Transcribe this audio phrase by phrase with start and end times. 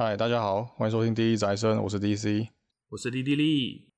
[0.00, 2.46] 嗨，大家好，欢迎收听第一宅生，我是 DC，
[2.88, 3.90] 我是莉莉莉，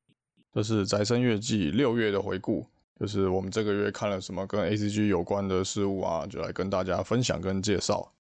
[0.50, 2.66] 这是宅生月季六月的回顾，
[2.98, 8.14] 就是我们这个月看了什么跟 ACG 有关的事物啊，就来跟大家分享跟介绍。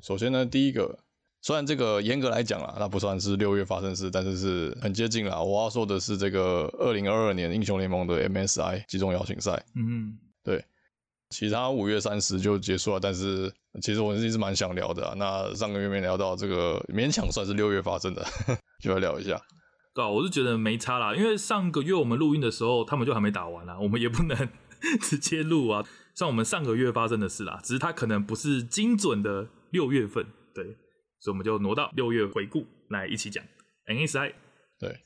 [0.00, 0.96] 首先呢，第一个，
[1.42, 5.42] 虽然这个严格来讲啦，那不算是六月发生的事，但是是很接近啦。
[5.42, 10.64] 我要说的是这个二零二二年英雄联盟的 MSI 集中邀请赛，嗯，对。
[11.30, 13.52] 其他五月三十就结束了，但是
[13.82, 15.14] 其实我一直蛮想聊的啊。
[15.16, 18.24] 那上个月没聊到这个，勉强算是六月发生的，
[18.82, 19.40] 就来聊一下。
[19.94, 24.48] 对啊，我是觉得没差啦，因为上个月我们录音的时候，他们就还没打完啦，我们也不能
[25.02, 25.84] 直接录啊。
[26.14, 30.24] 像我们上个月发生的事啦，只是它可能不是精准的六月份，
[30.54, 30.64] 对，
[31.20, 33.44] 所以我们就挪到六月回顾来一起讲
[33.86, 34.32] NSI。
[34.80, 34.96] 对，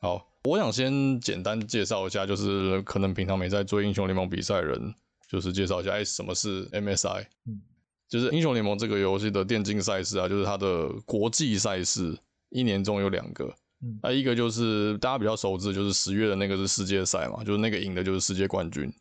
[0.00, 4.94] 好，我想先简单介绍一下，就是可能平常没在追英雄联盟比赛的人。
[5.32, 7.22] 就是介绍一下，哎，什么是 MSI？
[7.46, 7.58] 嗯，
[8.06, 12.14] 就是英雄联盟这个游戏的电竞赛事啊，就是它的国际赛事，
[12.50, 13.46] 一年中有两个。
[13.82, 18.92] 嗯，那一个就是大家比较熟知，就是十月的那个是世界赛嘛，就是那个赢的就是世界冠军。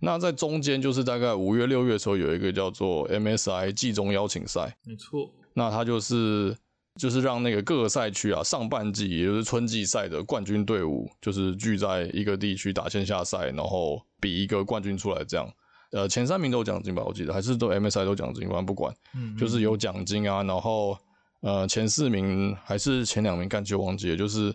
[0.00, 4.76] 那在中间就是大概五月、六月的时候，有一个叫做 MSI 季中邀请赛。
[4.84, 6.54] 没错，那它就是
[7.00, 14.02] 就是让那个各个赛区啊，上半季也就是春季赛的冠军队伍，就是聚在一个地区打线下赛，然后。
[14.20, 15.46] 比一个冠军出来，这样，
[15.92, 17.02] 呃，前三名都有奖金吧？
[17.04, 20.42] 我记得还是都 MSI 都奖金，反正不管，嗯，就是有奖金啊。
[20.42, 20.96] 然后，
[21.42, 24.50] 呃，前四名还是前两名，干就忘记了，就是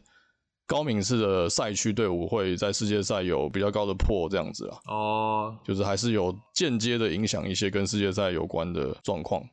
[0.66, 4.78] 高名次的赛区队伍会在世界赛有比较高的破这样子啊。
[4.88, 9.44] 哦，就是还是有间接的影响一些跟世界赛有关的状况，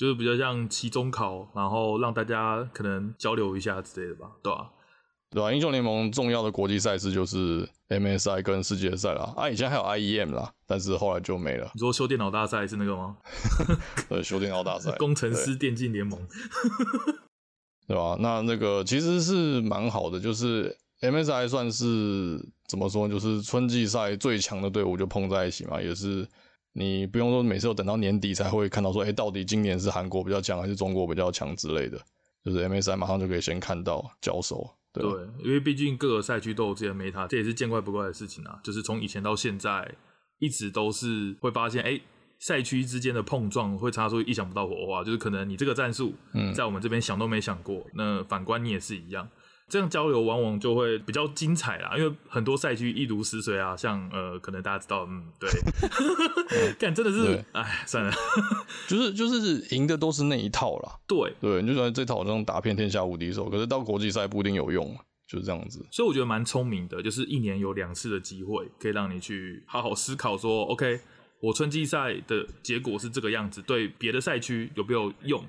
[0.00, 4.70] 就是比较像期中考，然后让大家可能交流一下之类的吧，对吧、啊？
[5.28, 5.52] 对吧、啊？
[5.52, 11.70] 英雄联盟重要的国际赛事就是 MSI 跟世界赛啦，啊，以前还有 IEM 啦，但是后来就没了。
[11.74, 13.14] 你说修电脑大赛是那个吗？
[14.08, 16.18] 对，修电脑大赛，工程师电竞联盟，
[17.86, 18.16] 对吧、啊？
[18.18, 26.26] 那那个其实是蛮好的，就是 MSI 算是怎么说，就是春季赛最强的队伍就碰在一起嘛，也是
[26.72, 32.00] 你不用说每次都等到年底才会看到说，哎，到底今年是韩国比较强还是中国比较强之类的，
[32.44, 34.76] 就是 MSI 马上就可以先看到交手。
[34.92, 35.12] 对，对，
[35.44, 38.58] 因为毕竟各个赛区都有自己的 meta，这也是见怪不怪的事情啊。
[38.62, 39.94] 就是从以前到现在，
[40.38, 42.00] 一直都是会发现，哎，
[42.38, 45.04] 赛区之间的碰撞会擦出意想不到火花。
[45.04, 49.28] 就是可能你这个战术，嗯，在我们这边想都没想过，嗯、那反观你也是一样。
[49.70, 55.48] 这样交流往往就会比较精彩啦，因为很多赛区一如死水啊，像呃，可能大家知道，嗯，对，
[56.78, 58.12] 干真的是，哎，算了，
[58.88, 64.94] 就是就是赢的都是那一套啦，对对，你就觉得这套好像打遍天下无敌手，可是到国际赛不一定有用，
[65.28, 65.86] 就是这样子。
[65.92, 71.00] 所以我觉得蛮聪明的，就是一年有两次的机会，可以让你去好好思考说，OK，
[71.40, 75.42] 我春季赛的结果是这个样子，对别的赛区有没有用？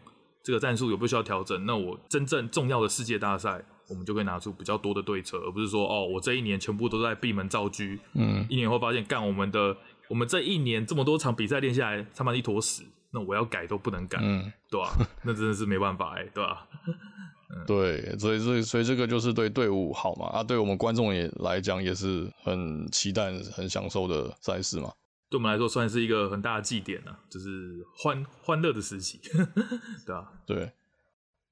[0.43, 1.65] 这个战术有不需要调整？
[1.65, 3.63] 那我真正重要的世界大赛。
[3.91, 7.83] 我们就可以拿出比较多的对策，而不是说哦，我这一年全部都在闭门造车。
[8.13, 9.75] 嗯，一年后发现干我们的，
[10.07, 14.89] 我们这一年这么多场比赛练下来，他妈一坨屎，那我要改都不能改，嗯，对吧？
[15.23, 16.65] 那真的是没办法哎，对吧？
[17.53, 24.93] 嗯，对，所以所以所以这个就是对队伍好嘛，啊，对我们观众也来讲也是很期待、很享受的赛事嘛。
[25.29, 29.19] 对我们来说算是一个很大的祭典呢，就是欢欢乐的时期，
[30.05, 30.31] 对吧？
[30.45, 30.71] 对。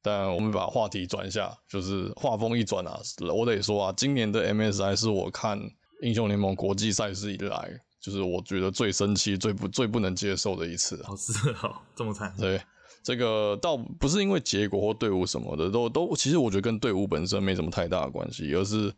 [0.02, 3.00] 但我们把话题转一下，就是话锋一转啊，
[3.36, 5.60] 我得说啊，今年的 MSI 是我看
[6.02, 11.02] 英雄联盟国际赛事以来，就是我觉得最生气、最不最不能接受的一次。
[11.04, 12.34] 好是哦，这么惨。
[12.38, 12.62] 对，
[13.04, 18.94] 这个倒不是因为结果或队伍什么的，都都其实我觉得跟队伍本身没什么太大的关系，而是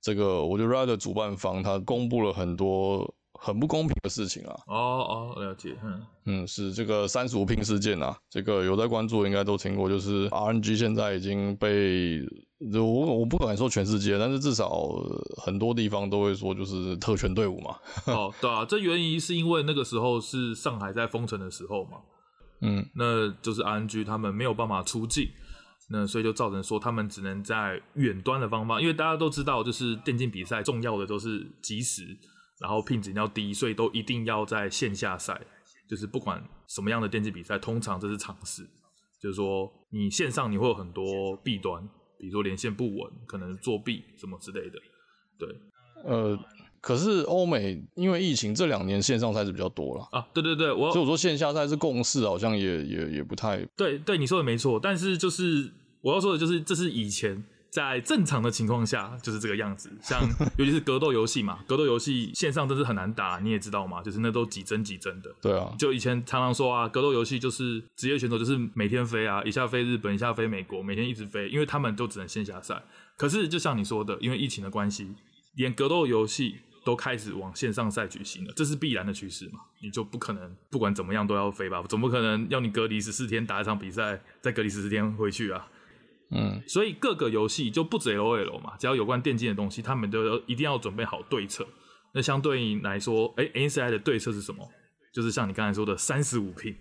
[0.00, 3.14] 这个我觉得 Riot 主办方他公布了很多。
[3.44, 4.54] 很不公平的事情啊！
[4.68, 12.20] 哦哦，了解，嗯嗯，是这个三十五 ping 事件啊，这个有在关注应该都听过，就是 RNG 现在已经被
[12.80, 14.70] 我我不敢说全世界，但是至少
[15.42, 17.74] 很多地方都会说就是特权队伍嘛。
[18.06, 21.98] 哦，对啊，这原因是因为那个时候是上海在封城的时候嘛，
[22.60, 25.28] 嗯，那就是 RNG 他们没有办法出境，
[25.90, 32.16] 那所以就造成说他们只能在远端的方法，因为大家都知道，就是电竞比赛重要的都是即时。
[32.62, 35.38] 然后品质要低，所以都一定要在线下赛。
[35.88, 38.62] 就是不管什么样的电竞比赛，通常这是常识。
[39.20, 41.86] 就是说，你线上你会有很多弊端，
[42.18, 44.78] 比如说连线不稳，可能作弊什么之类的。
[45.38, 45.48] 对，
[46.04, 46.38] 呃，
[46.80, 50.26] 可是欧美因为疫情这两年线上赛事比较多了啊。
[50.32, 53.64] 对对对，我所以我说线下赛事共识好像也也也不太。
[53.76, 54.80] 对对，你说的没错。
[54.82, 55.70] 但是就是
[56.00, 60.20] 我要说的就是，这是以前在正常的情况下就是这个样子，像
[60.58, 65.34] 尤其是格斗游戏嘛，格斗游戏线上真是很难打，你也知道嘛，就是那都几帧几帧的。
[65.40, 72.82] 对啊，就以前常常说啊，格斗游戏就是职业选手就是每天飞啊，一下飞日本，一下飞美国，每天一直飞，因为他们都只能线下赛。
[73.16, 75.10] 可是就像你说的，因为疫情的关系，
[75.54, 85.66] 连格斗游戏都开始往线上赛举行了，这是必然的趋势嘛，你就不可能不管怎么样都要飞吧，总不可能要你隔离十四天打一场比赛，再隔离十四天回去啊。
[86.34, 91.66] 嗯，所以各个游戏就不止 LOL 嘛，只要有关电竞的东西，他们都一定要准备好对策。
[92.12, 94.68] 那相对应来说，哎、欸、，N C I 的对策是什么？
[95.12, 96.76] 就是像你刚才说的三十五 Ping。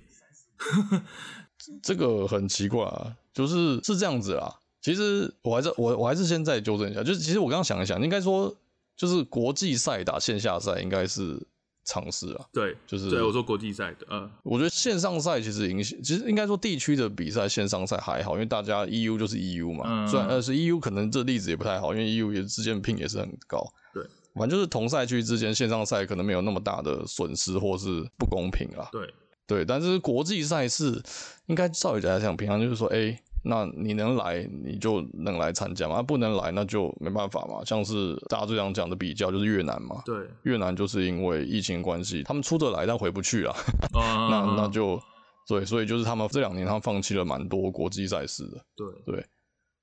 [1.84, 4.60] 这个很奇怪啊，就是是这样子啦。
[4.82, 8.56] 其实我还是我我还是现在纠正一下，就是其实我刚刚想一想，应该说
[8.96, 11.48] 就是国际赛打线下赛应该是。
[11.92, 23.62] 尝试啊，对，就是对我说国际赛的，嗯，我觉得线上赛其实影响，其实应该说地区的比赛线上赛还好，因为大家 EU 就是 EU 嘛，嗯、虽然呃是 EU，可能这例子也不太好，因为 EU 也之间 Ping 也是很高，
[23.94, 24.02] 对，
[24.34, 29.14] 反正就是同赛区之间线上赛可能没有那么大的损失或是不公平啊，对，
[29.46, 31.04] 对，但是国际赛事
[31.48, 33.22] 应该照理来讲，平常就是说，哎。
[33.44, 35.96] 那你能来，你就能来参加嘛？
[35.96, 37.64] 啊、不能来，那就没办法嘛。
[37.66, 40.02] 像是大家最常讲的比较，就是越南嘛。
[40.06, 43.56] 对，越南就是因为疫情关系，他们出得来，但回不去了。
[44.30, 45.02] 那那就
[45.48, 48.64] 对，所以就是他们这两年他们放弃了蛮多国际赛事的。
[48.76, 49.26] 对对。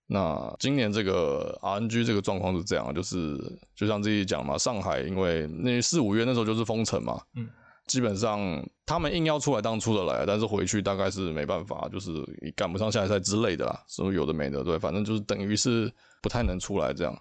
[0.07, 3.37] 那今年这个 RNG 这个状况是这样，就是
[3.75, 7.21] 就像自己讲嘛，上海因为那四五月那时候就是封城嘛。
[7.35, 7.49] 嗯。
[7.89, 8.39] 基本上
[8.87, 12.13] 他们硬要出来当出的来，但是回去大概是没办法，就是
[12.55, 15.91] 赶不上下一赛之类的啦，什么有的没的，对，反正就是等于是
[16.23, 17.19] 不太能出来这样。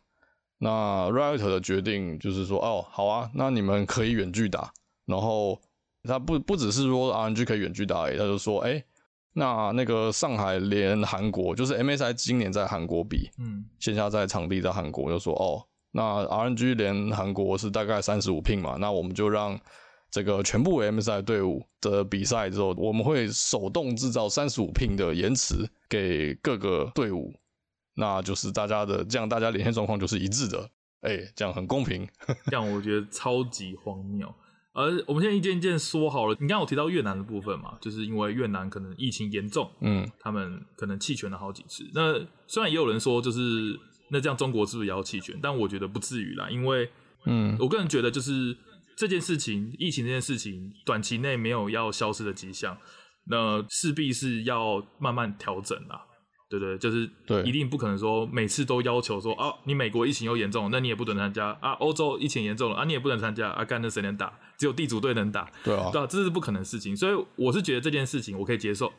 [0.60, 4.72] 那 Riot 的决定就是说，哦，好啊，那你们可以远距打，
[5.06, 5.60] 然后
[6.04, 8.84] 他不不只是说 RNG 可以远距打而已，他就说，哎，
[9.34, 19.60] 那那个上海连韩国，就是 MSI 今年在韩国比，嗯，线下在场地在韩国，就说，哦，那 RNG 连韩国是大概三十五 Ping 嘛，那我们就让。
[20.10, 27.34] 这个全部 MSI 队伍的比赛之后，我们会手动制造三十五 Ping 的延迟给各个队伍，
[27.96, 30.70] 那就是大家的这样，大家连线状况就是一致的，
[31.02, 32.08] 哎，这样很公平。
[32.50, 34.34] 这样我觉得超级荒谬。
[34.74, 41.84] 而我们现在一件一件说好了，你刚刚有提到越南的部分嘛，就是因为越南可能疫情严重，嗯，他们可能弃权了好几次。
[41.94, 42.14] 那
[42.48, 43.78] 虽然也有人说，就是
[44.10, 45.38] 那这样中国是不是也要弃权？
[45.44, 46.90] 但我觉得不至于啦，因为，
[47.26, 48.56] 嗯，我个人觉得就是。
[48.98, 52.76] 这件事情，疫情这件事情，短期内没有要消失的迹象，
[53.28, 56.02] 那势必是要慢慢调整啦，
[56.50, 56.78] 对不对？
[56.80, 63.64] 就是对，一定不可能说每次都要求说啊，你美国疫情又严重，那你也不准参加啊；欧洲疫情严重了啊，你也不能参加啊。
[63.64, 64.34] 干那谁能打？
[64.58, 66.98] 只有地主队能打，对啊，对啊，这是不可能的事情。
[66.98, 68.92] 所以我是觉得这件事情我可以接受，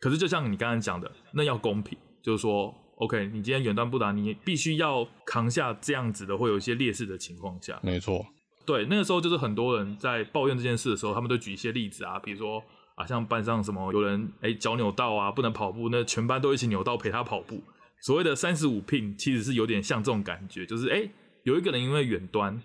[0.00, 8.22] 可是就像你刚刚讲的，那要公平，就是说，OK，你今天远端不打，你必须要扛下这样子的会有一些劣势的情况下，没错。
[8.70, 12.62] 对，那个时候就是很多人在抱怨这件事的时候，他们都举一些例子啊，比如说
[12.94, 17.60] 啊，像班上什么有人哎脚扭到啊，不能跑步，那全班都一起扭到陪他跑步。
[18.00, 21.10] 所谓的三十五 Ping 其实是有点像这种感觉，就是哎
[21.42, 22.62] 有一个人因为远端，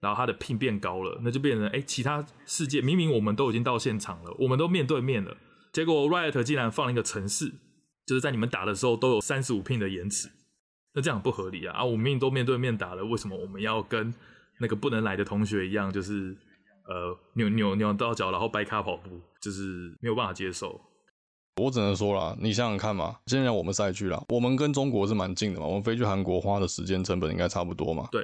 [0.00, 5.36] 然后他的 Ping 变高了，那就变成哎其他世界明明我们都已经到现场了，我们都面对面了，
[5.74, 7.52] 结果 Riot 竟然放了一个程式，
[8.06, 10.30] 就是在你们打的时候都有三十五 Ping 的延迟，
[10.94, 11.80] 那这样不合理啊！
[11.80, 14.14] 啊，我明明都面对面打了，为什么我们要跟？
[14.58, 16.36] 那个不能来的同学一样，就是
[16.86, 20.80] 呃扭扭扭到脚，然后掰卡跑步，就是没有办法接受。
[21.62, 28.08] 我只能说啦，你想想看嘛，现在我们赛区啦，我们跟中国是蛮近的嘛，我们飞去韩国花的时间成本应该差不多嘛。
[28.10, 28.22] 对。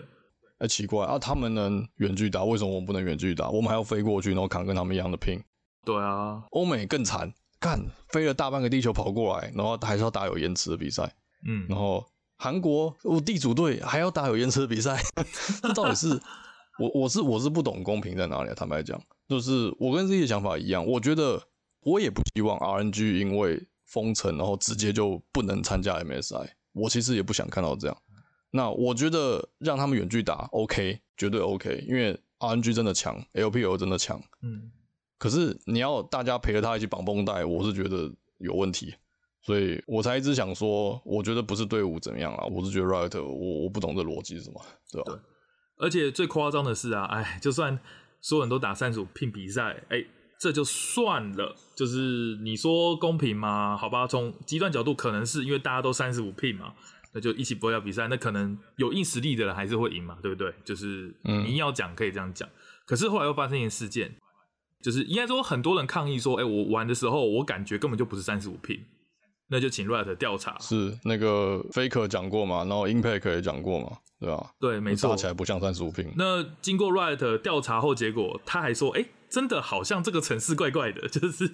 [0.59, 3.49] 哎、欸，奇怪啊，他们能远距打，为什么我们不能远距打？
[3.49, 5.43] 我们还要飞过去，然后扛跟他们一样的 Ping。
[5.85, 6.43] 对啊。
[6.51, 11.13] 欧美更惨，干飞了大半个地球跑过来，然后还是要打有延迟的比赛。
[11.47, 11.67] 嗯。
[11.69, 12.05] 然后。
[12.41, 14.99] 韩国我地主队还要打有延迟的比赛，
[15.61, 16.09] 这到底是
[16.79, 18.55] 我我是我是不懂公平在哪里啊？
[18.55, 21.43] 坦白讲，就是我跟自己的想法一样，我觉得
[21.81, 27.97] 我也不希望 RNG 因为封城然后直接就不能参加 MSI，我其实也不想看到这样。
[28.53, 34.19] 那我觉得让他们远距打 OK，绝对 OK，因为 RNG 真的强，LPL 真的强。
[34.41, 34.73] 嗯，
[35.19, 38.95] 可是你要大家陪着他一起绑绷带，我是觉得有问题。
[39.43, 44.61] 所以我才一直想说，我觉得不是队伍怎么样啊，我是觉得 Riot，我我不懂这逻辑是什么，
[44.93, 45.13] 对吧？
[45.13, 45.21] 对，
[45.79, 47.79] 而且最夸张的是啊，哎，就算
[48.21, 50.05] 所有人都打三十五 Ping 比赛，哎，
[50.39, 53.77] 这就算了，就是你说公平吗？
[53.77, 56.75] 好吧，从极端角度可能是因为大家都三十五 Ping 嘛，
[57.15, 60.53] 那就一起播要比赛，那可能有硬实力的人还是会赢嘛，对不对？
[60.65, 62.53] 就是你要讲可以这样讲，嗯，
[62.85, 64.15] 可是后来又发生一件事件，
[64.83, 68.81] 就是应该说很多人抗议说，哎，我玩的时候我感觉根本就不是三十五 Ping。
[69.51, 70.57] 那就请 Riot 调查。
[70.61, 74.53] 是那个 Faker 讲过嘛，然后 Impact 也讲过嘛，对吧？
[74.61, 76.13] 对，没错，打起来不像三十五 ping。
[76.17, 81.53] 那经过 Riot 调查后，结果他还说，哎、欸，真的好像这个城市怪怪的， 就是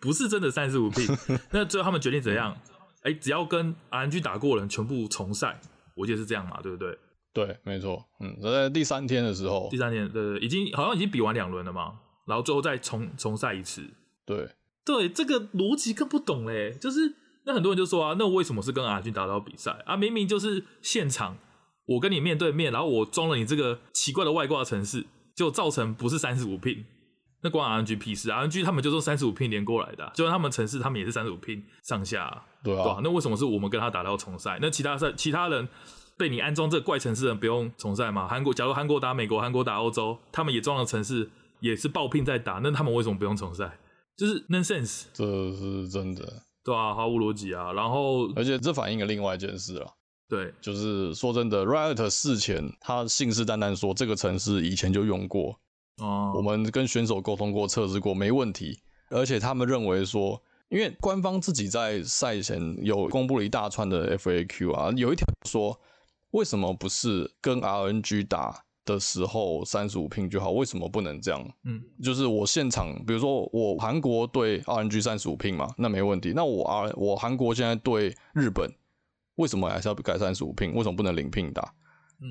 [0.00, 1.16] 不是真的三十五 ping。
[1.52, 2.56] 那最后他们决定怎样？
[3.02, 5.60] 哎、欸，只要跟 RNG 打过人全部重赛，
[5.94, 6.98] 我记得是这样嘛，对不对？
[7.32, 8.04] 对，没错。
[8.18, 11.92] 嗯，在第三天的时候，第三天，对，已经好像已经比完两轮了嘛，
[12.26, 13.84] 然后最后再重重赛一次。
[14.24, 14.48] 对，
[14.84, 17.14] 对，这个逻辑更不懂嘞，就是
[17.46, 19.96] 那很多人就说啊，那为什么是跟 RNG 打到比赛啊？
[19.96, 21.38] 明明就是现场，
[21.86, 26.84] 我跟你面对面，然后我装了你这个奇怪的外挂城市，就造成不是三十五 ping。
[27.42, 32.98] 那关 RNG 屁事，RNG 他们就说三十五 ping 连过来的、啊，就算他们城市他们也是三十五 ping 上下、啊，对啊。
[33.04, 34.58] 那为什么是我们跟他打到重赛？
[34.60, 35.68] 那其他赛其他人
[36.18, 38.26] 被你安装这个怪城市的人不用重赛吗？
[38.26, 43.78] 韩国假如韩国打美国，韩国打欧洲，他们也装了城市，也是爆 ping 在打，那他们为什么不用重赛？
[44.16, 47.72] 就是 nonsense，这是真的，对啊，毫无逻辑啊。
[47.72, 49.92] 然后，而且这反映了另外一件事啊，
[50.28, 55.56] 对，就是说真的，Riot 事前他信誓旦旦说这个城市以前就用过。
[55.98, 58.80] 哦，我们跟选手沟通过、测试过，没问题。
[59.10, 65.80] 而且他们认为说，因为官方自己在赛前有公布了一大串的 FAQ 啊，有一条说，
[66.32, 70.52] 为什么不是跟 RNG 打的时候三十五 ping 就好？
[70.52, 71.46] 为什么不能这样？
[71.64, 76.32] 嗯，就是我现场，比如说我韩国对 RNG 三十五 ping 嘛，那没问题。
[76.34, 78.72] 那我 R 我韩国现在对日本，
[79.34, 80.72] 为什么还是要改三十五 ping？
[80.72, 81.74] 为什么不能零 ping 打？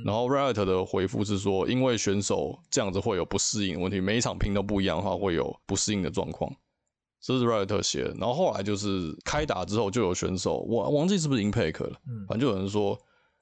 [0.03, 6.51] 然后 Riot 的回复是说，因为选手这样子会有不适应的问题，每一场拼都不一样的话，会有不适应的状况。
[7.21, 8.09] 这是 Riot 写的。
[8.17, 12.97] 然后后来就是开打之后，就有选手，我忘记是不是 Impact 了，反正就有人说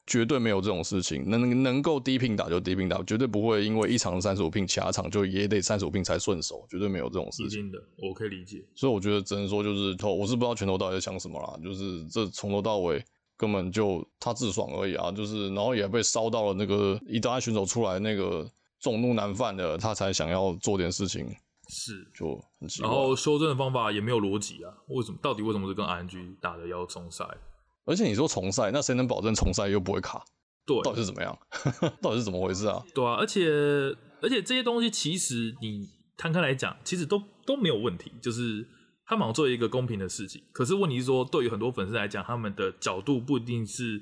[0.05, 7.71] 绝对没有这种事情，能能够低拼打就低拼打，绝对不会因为一场三十五拼，其他场就也得三十五拼才顺手，绝对没有这种事情。
[7.71, 8.63] 的，我可以理解。
[8.75, 13.03] 所以我觉得只能说就是头，我是不知道拳头到底在想什么啦，就是这从头到尾。
[13.35, 21.27] 根本就他自爽而已啊，就是然后也被烧到了那个一大选手出来那个众怒难犯的，他才想要做点事情，
[21.67, 22.87] 是就很奇怪。
[22.87, 25.17] 然后修正的方法也没有逻辑啊，为什么？
[25.21, 27.25] 到底为什么是跟 RNG 打的要重赛？
[27.85, 30.23] 而且你说重赛，那谁能保证重赛又不会卡？
[30.65, 31.37] 对，到底是怎么样？
[32.01, 32.83] 到底是怎么回事啊？
[32.93, 33.49] 对啊，而且
[34.21, 38.67] 而且这些东西其实你摊开来讲，其实都都没有问题，就是。
[39.05, 44.01] 他们想做一个公平的事情，可是问题是说，对于很多粉丝来讲，他们的角度不一定是，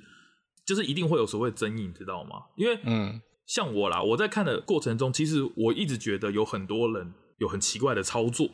[0.63, 2.35] 就是一定会有所谓争议，你知道吗？
[2.55, 8.47] 因为，嗯，像我啦，我在看的过程中，其实我一直觉得有很多人有很奇怪的操作，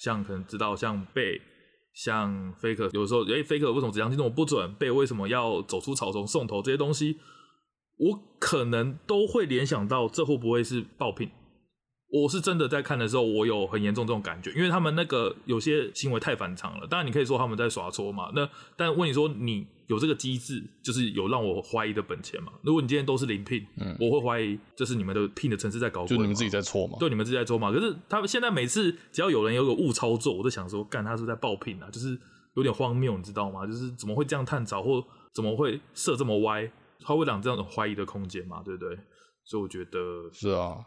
[0.00, 1.42] 像可能知道像贝，
[1.96, 4.74] 像 Faker，有时候诶 Faker 为什么指向性这么不准？
[4.74, 7.16] 备为什么要走出草丛送头这些东西，
[7.96, 11.30] 我可能都会联想到，这会不会是爆品？
[12.08, 16.86] 我是真的在看的时候，我有很严重这种感觉，因为他们那个有些行为太反常了。
[16.86, 18.30] 当然，你可以说他们在耍戳嘛。
[18.34, 22.52] 那但问你说，你有这个机制，就是有让我怀疑的本钱嘛？
[22.62, 26.96] 如果你今天都是零 ping，嗯，我会怀疑这是你们的 ping 的城市在搞，就你们自己在错嘛？
[26.98, 27.70] 对，你们自己在错嘛？
[27.70, 32.18] 可是他们现在每次只要有人有个误操作，我都想说，干他是，是在爆 ping 啊，就是
[32.54, 33.66] 有点荒谬，你知道吗？
[33.66, 36.70] 就是怎么会这样探早，或怎么会设这么歪？
[37.00, 38.62] 他会让这样的怀疑的空间嘛？
[38.64, 38.98] 对不对？
[39.44, 40.84] 所以我觉得是啊。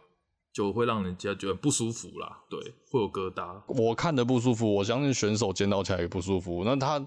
[0.51, 2.59] 就会让人家觉得不舒服啦，对，
[2.91, 3.61] 会有疙瘩。
[3.67, 6.63] 我看的不舒服，我相信选手见到起来也不舒服。
[6.65, 6.99] 那他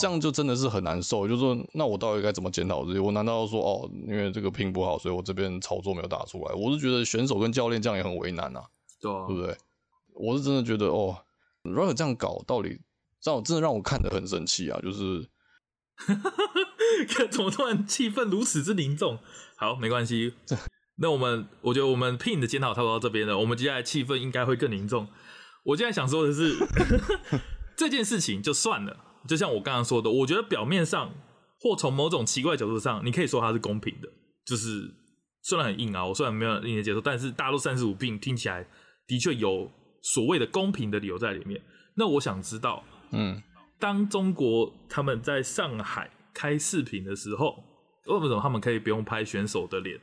[0.00, 2.98] 这样就真的是很难受，哦、就是说，那我到底该怎么检讨自己？
[2.98, 6.54] 我难道说哦，因为这个拼不好，所以我这边操作没有打出来？
[6.54, 8.64] 我是觉得选手跟教练这样也很为难啊，
[9.00, 9.56] 对啊，对不对？
[10.14, 11.16] 我是真的觉得哦，
[11.62, 12.80] 如果这样搞，到底
[13.24, 14.78] 让我真的让我看得很生气啊！
[14.80, 15.28] 就是，
[17.08, 19.18] 看怎么突然气氛如此之凝重？
[19.56, 20.34] 好，没关系。
[20.96, 23.36] 那我们，我觉得我们 Ping 的检讨差不多到这边了。
[23.38, 25.08] 我们接下来气氛应该会更凝重。
[25.64, 26.56] 我现在想说的是，
[27.76, 29.03] 这件事情就算了。
[29.26, 31.12] 就像我刚刚说的，我觉得表面上
[31.60, 34.08] 或从某种奇怪角度上，你可以说它是公平的。
[34.46, 34.90] 就是
[35.42, 38.66] 虽然很硬啊，我虽然没有硬的接受，但是大陆三十五 Ping 听起来
[39.06, 39.70] 的确有
[40.02, 41.60] 所谓的公平的理由在里面。
[41.96, 43.42] 那我想知道，嗯，
[43.78, 47.64] 当中国他们在上海开视频的时候，
[48.06, 49.98] 为什么他们可以不用拍选手的脸？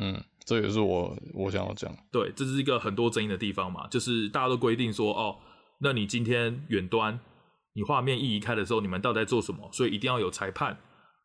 [0.00, 1.94] 嗯，这也是我我想要讲。
[2.10, 5.36] 对，这是一个很多争议的地方嘛，就是大家都规定说，哦，
[5.80, 7.18] 那你今天远端，
[7.74, 9.68] 你画面一移开的时候，你们到底在做什么？
[9.72, 10.76] 所以一定要有裁判，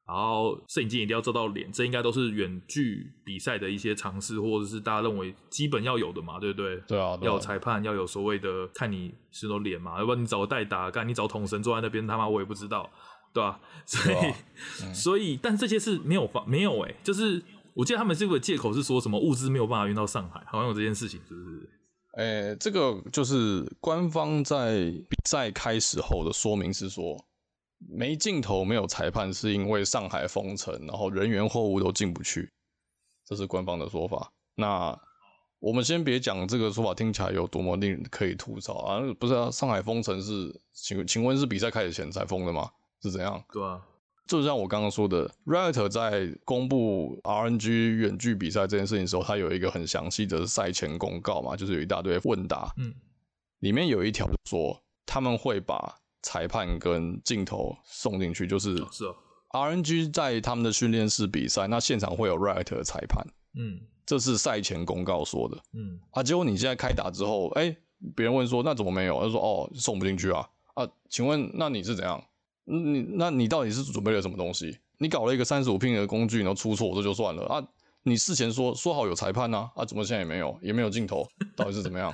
[0.08, 6.78] 然后摄影机一定要照到脸，这应该都是远距比赛的一些尝试，或者是大家认为基本要有的嘛，对不对？
[6.88, 12.90] 对啊，对啊，要有裁判，要有所谓的看你是否脸嘛，要不然你找个代打，干你找统神坐在那边，他妈我也不知道，
[13.34, 13.60] 对吧、啊？
[13.86, 14.36] 所以，啊
[14.84, 17.42] 嗯、所以，但这些是没有发，没有哎、欸，就是。
[17.76, 21.68] 我记得他们这个借口是说什么物资没有办法运到上海，好像有这件事情，是不是？
[22.14, 24.76] 呃、这个就是官方在
[25.10, 27.24] 比赛开始后的说明是说，
[27.80, 32.52] 没镜头、没有裁判，是因为上海封城，然后人员货物都进不去，
[33.26, 34.32] 这是官方的说法。
[34.56, 34.98] 那
[35.60, 39.02] 我们先别讲这个说法听起来有多么令人可以吐槽啊！
[39.20, 42.70] 不是啊，上海封城是请请问是比赛开始前才封的吗？
[43.02, 43.44] 是怎样？
[43.52, 43.82] 对啊，
[44.26, 52.94] 就像我刚刚说的，Riot 在公布 RNG 远距比赛这件事情的时候，它有一个很详细的赛前公告嘛，就是有一大堆问答，嗯，
[53.60, 59.16] 里面有一条说他们会把裁判跟镜头送进去，就是是哦
[59.52, 63.26] ，RNG 在他们的训练室比赛，那现场会有 Riot 的裁判，
[63.56, 63.80] 嗯。
[64.06, 67.74] 这是赛前公告说的，嗯啊，结果你现在开打之后，哎，
[68.14, 69.18] 别人问说那怎么没有？
[69.24, 72.22] 他说哦，送不进去啊，啊，请问那你是怎样？
[72.66, 74.78] 你那你到底是准备了什么东西？
[75.00, 77.68] 你搞了一个三十五 ping 的工具，然后出错这就算了啊，
[78.04, 82.14] 你事前说说好有裁判啊，啊，怎么现在也没有，也没有镜头，到底是怎么样？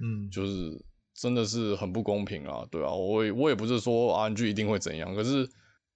[0.00, 5.48] 嗯， 就是真的是很不公平啊，对啊，我也我也不是说 RNG 一定会怎样，可是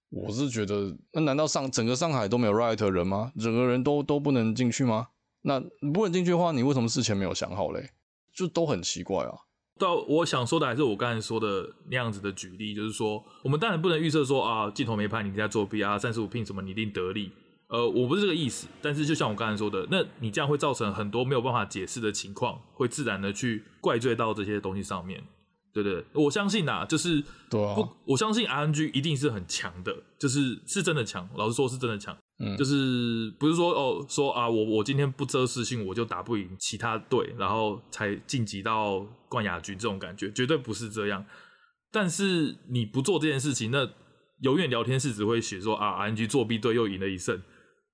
[0.09, 3.31] 我是觉得，那难道上整个上海都没有 Riot 的人吗？
[3.39, 5.07] 整个人都都不能进去吗？
[5.41, 5.59] 那
[5.93, 7.89] 不能进去的话，你为什么事前没有想好嘞？
[8.33, 9.33] 就都很奇怪啊。
[9.81, 17.31] 到，我想说的还是我刚才说的那样子的举例，就是说，我们当然不能预测说啊，镜头没拍，你在作弊啊，三十五 ping 什么你一定得利。
[17.67, 18.67] 呃，我不是这个意思。
[18.81, 25.23] 但是就像我刚才说的，那你这样会造成很多没有办法解释的情况，会自然的去怪罪到这些东西上面。
[25.73, 31.27] 对对，我相信呐，就是对啊，不，我相信 RNG 一定是很强的，就是是真的强。
[31.35, 32.17] 老实说，是真的强。
[32.43, 38.99] 嗯，就是不是说哦，说啊，我我今天不遮视讯，我就打不赢其他队，然后才晋级到
[39.29, 41.23] 冠亚军这种感觉，绝对不是这样。
[41.91, 43.87] 但是你不做这件事情，那
[44.41, 47.39] 永远聊天室只会写说啊，RNG 作弊队又赢了一胜。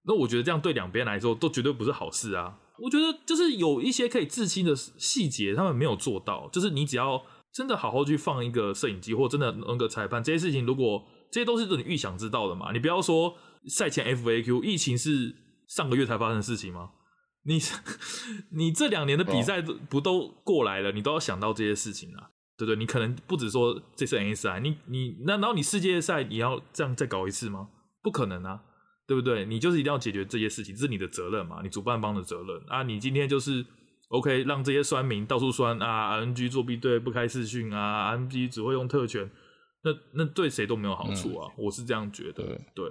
[0.05, 2.57] 那我觉得这样对两边来说都绝对不是好事啊。
[2.79, 6.48] 我觉得就是有一些可以自清的细节，他们没有做到。
[6.53, 7.22] 就是你只要
[7.58, 13.36] 真的好好去放一个摄影机，或真的弄个裁判，这些事情如果这些都是你预想知道的嘛，你不要说。
[13.68, 15.36] 赛前 FAQ 疫情是
[15.68, 16.92] 上个月才发生的事情吗？
[17.44, 17.60] 你
[18.56, 20.92] 你这两年的比赛不都过来了？
[20.94, 22.78] 你都要想到这些事情啊，对不对？
[22.78, 27.68] 你可能不止说这次 NSI，你你那然后你世界赛你要这样再搞一次吗？
[28.02, 28.62] 不可能啊，
[29.06, 29.46] 对不对？
[29.46, 32.84] 你就是一定要解决这些事情，这是你的责任嘛，你主办方的责任啊。
[32.84, 33.66] 你今天就是
[34.09, 39.29] OK 让这些酸民到处酸啊，RNG 作弊队不开视讯啊，RNG 只会用特权，
[39.83, 42.46] 那那对谁都没有好处啊，嗯、我是这样觉得，对。
[42.74, 42.89] 对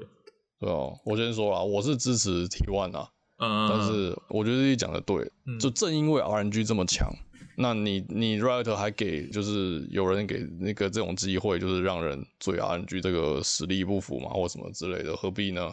[0.59, 7.11] 对哦，我先说啦，我是支持 T One 啊，嗯，但是我觉得你讲的对，嗯，就正因为 RNG 这么强，
[7.59, 15.71] 那你你 Riot 还给就是有人给那个这种机会，就是让人嘴 RNG 这个实力不符嘛，或什么之类的，何必呢？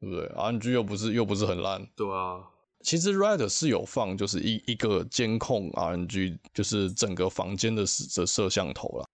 [0.00, 2.42] 对不对？RNG 又不是又不是很烂，对啊，
[2.84, 9.04] 其实 Rider 是有放就是一一个监控 RNG，就是整个房间的摄摄像头啦，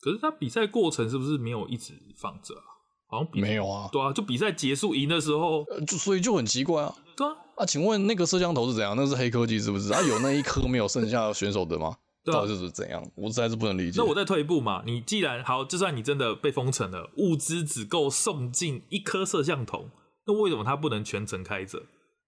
[0.00, 2.76] 可是他比赛过程是不是没有一直放着啊？
[3.08, 6.94] 好像没有啊，对啊，就比赛结束赢的时候，呃，就所以就很奇怪啊。
[7.16, 8.94] 对啊，啊，请问那个摄像头是怎样？
[8.96, 9.92] 那是黑科技是不是？
[9.92, 11.96] 啊，有那一颗没有剩下选手的吗？
[12.24, 13.00] 对啊，到底是怎样？
[13.14, 14.00] 我实在是不能理解。
[14.00, 19.88] 那我再退一步嘛，你既然好，就算你真的被封城了，物资只够送进一颗摄像头，
[20.26, 21.84] 那为什么它不能全程开着？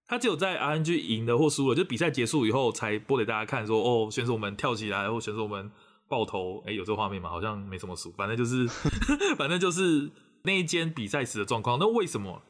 [0.09, 5.71] 他只有在 RNG 赢了或输了，就比赛结束以后才播给大家看说，说哦，选手们跳起来，或选手们
[6.09, 7.29] 爆头，哎、欸，有这画面吗？
[7.29, 8.67] 好像没什么输，反正就是，
[9.37, 10.11] 反正就是。
[10.41, 12.41] 那一间比赛时的状况，那为什么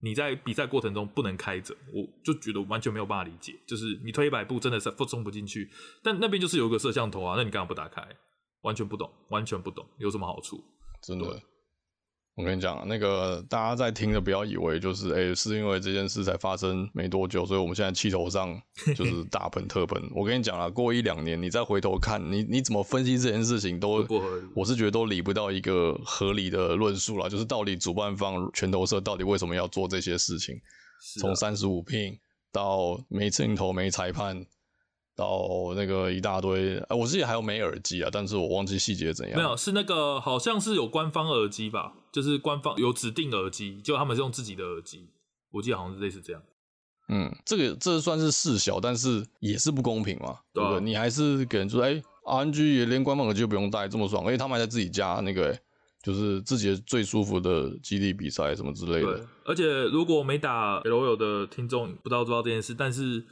[0.00, 1.76] 你在比赛过程中不能开着？
[1.92, 3.54] 我就觉得完全没有办法理解。
[3.66, 5.68] 就是你推一百步，真的是冲不进去，
[6.02, 8.02] 但那边就是有一个摄像头啊，那你干嘛不打开？
[8.62, 10.64] 完全不懂，完全不懂，有什么好处？
[11.02, 11.38] 真的。
[12.38, 18.56] 我跟你讲，那个大家在听的，不要以为就是，哎、欸，是因为这件事才发生没多久，所以我们现在气头上
[18.94, 20.00] 就是大喷特喷。
[20.14, 24.22] 我跟你讲了，过一两年，你再回头看，你你怎么分析这件事情都，都
[24.54, 27.28] 我是觉得都理不到一个合理的论述了。
[27.28, 30.54] 就是到底主办方拳头社到底为什么要做这些事情？
[31.20, 32.18] 从三十五 ping
[32.52, 34.46] 到没镜头、没裁判。
[35.16, 39.36] 到那个一大堆，我自己还有没耳机啊，但是我忘记细节怎样。
[39.36, 45.08] 没有，是那个好像是有官方耳机吧，就是官方有指定耳机，就他们是用自己的耳机，
[45.50, 46.42] 我记得好像是类似这样。
[47.08, 50.80] 嗯，这个这算是事小，但是也是不公平嘛，对不对？
[50.80, 55.58] 你还是给人说，哎，RNG 也连官方耳机都不用带，这么爽，而且他们还在自己家那个，
[56.02, 59.18] 就是自己最舒服的基地比赛什么之类的。
[59.18, 63.24] 对，而且如果没打 LOL 的听众不知道知道这件事，但是。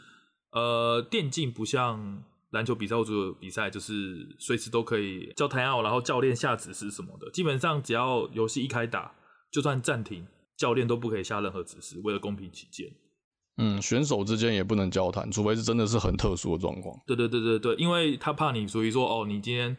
[0.52, 2.22] 呃，电竞不像
[2.56, 7.30] 篮球比赛或者比赛，就是随时都可以叫 time out，然后教练下指示什么的。
[7.30, 9.14] 基本上只要游戏一开打，
[9.52, 12.90] 就算暂停，教练都不可以下任何指示，为了公平起见。
[13.58, 16.94] 嗯，选手之间也不能交谈，除非是真的是很特殊的状况。
[17.06, 19.74] 对对对对对，因为他怕你所以说，哦，你今天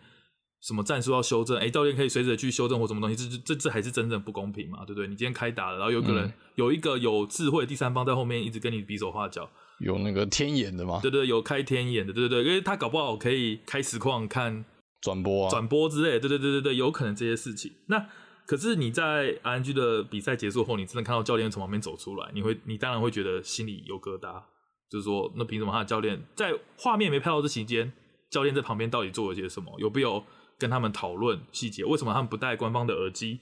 [0.61, 5.07] 什么战术要修正，哎，教练可以随时去修正或什么东西，这这这还是真正不公平嘛，对不对？
[5.07, 9.47] 你今天开打了，然后有个人、嗯、有一个有智慧的第三方在后面一直跟你比手画脚，
[9.79, 10.99] 有那个天眼的吗？
[11.01, 14.65] 对对，有开天眼的，对对对，因为他搞不好可以开实况看
[15.01, 17.71] 转播啊，转播之类，对对对对对，有可能这些事情。
[17.87, 18.07] 那
[18.45, 24.41] 可是你在 RNG 的比赛结束后，你真的看到教练从旁边走出来，你会你当然会觉得心里有疙瘩，
[24.89, 27.91] 就是说，那凭什么他的教练在画面没拍到这期间，
[28.29, 29.73] 教练在旁边到底做了些什么？
[29.79, 30.23] 有没有？
[30.59, 33.41] 跟他们讨论细节，为什么他们不戴官方的耳机？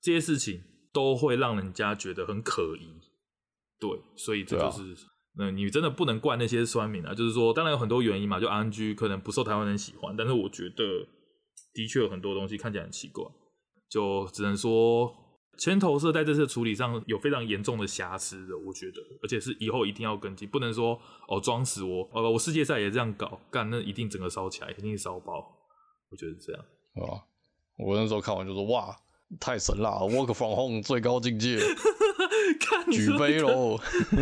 [0.00, 2.86] 这些事情都会让人家觉得很可疑。
[3.80, 4.94] 对，所以这就是，
[5.38, 7.14] 嗯、啊，你真的不能怪那些酸民啊。
[7.14, 10.84] 就是说，当然有很多原因嘛，就 RNG 可能不受台湾人喜欢，但是我觉得
[11.72, 13.24] 的确有很多东西看起来很奇怪，
[13.88, 15.12] 就只能说
[15.58, 25.58] 前投射在这次处理上有非常严重的瑕疵的，我觉得，而且是以后一定要跟进，不能说哦装死我，呃，我世界赛也这样搞，干那一定整个烧起来，一定烧爆。
[26.10, 26.62] 我觉得这样，
[27.06, 27.24] 啊，
[27.78, 28.94] 我那时候看完就说哇，
[29.40, 31.56] 太神了，Work from home 最高境界，
[32.60, 33.78] 看举杯喽。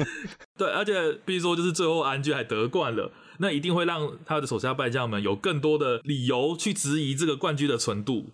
[0.56, 8.26] 对，而且比如说就是最后安居还得冠了，那一定会让他的手下败将们有更多的理由去质疑这个冠军的纯度，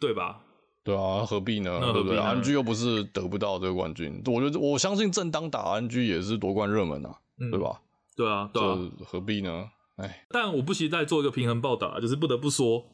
[0.00, 0.40] 对吧？
[0.84, 1.80] 对啊，何必呢？
[1.92, 7.80] 对不对安居又不是得不到这个冠军，我觉得我相信正当打安居也是夺冠热门啊，嗯、对吧？
[8.16, 9.66] 对啊，对啊，何必呢？
[9.96, 12.84] 哎，但我不期待做一个平衡报道啊，就是不得不说。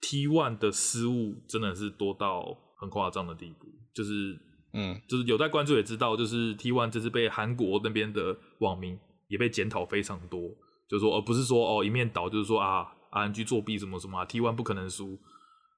[0.00, 4.38] ，T one 的失误真的是多到很夸张的地步，就是，
[4.76, 10.50] 嗯，就是有在关注也知道，就是 T1 这次被韩国那边的网民也被检讨非常多，
[10.88, 15.18] 就是说，而不是说哦一面倒，就是说啊，RNG 作弊什么什么啊，T1 不可能输，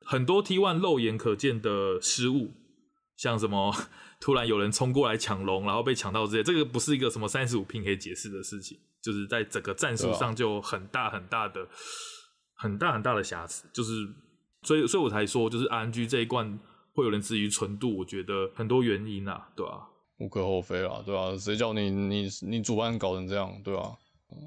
[0.04, 2.50] 很多 T1 肉眼可见的失误，
[3.16, 3.72] 像什么
[4.20, 11.66] 突然有人冲过来抢龙，然后被抢到这些，这个不是一个什么三十五拼可以解释的事情，就是在整个战术上就很大很大的。
[12.60, 14.04] 很大很大的瑕疵，就是，
[14.64, 16.58] 所以所以我才说，就是 RNG 这一冠
[16.98, 19.78] 会有人质疑纯度，我觉得很多原因啊，对吧、啊？
[20.18, 21.38] 无可厚非啦，对吧、啊？
[21.38, 23.96] 谁叫你你你主办搞成这样，对吧、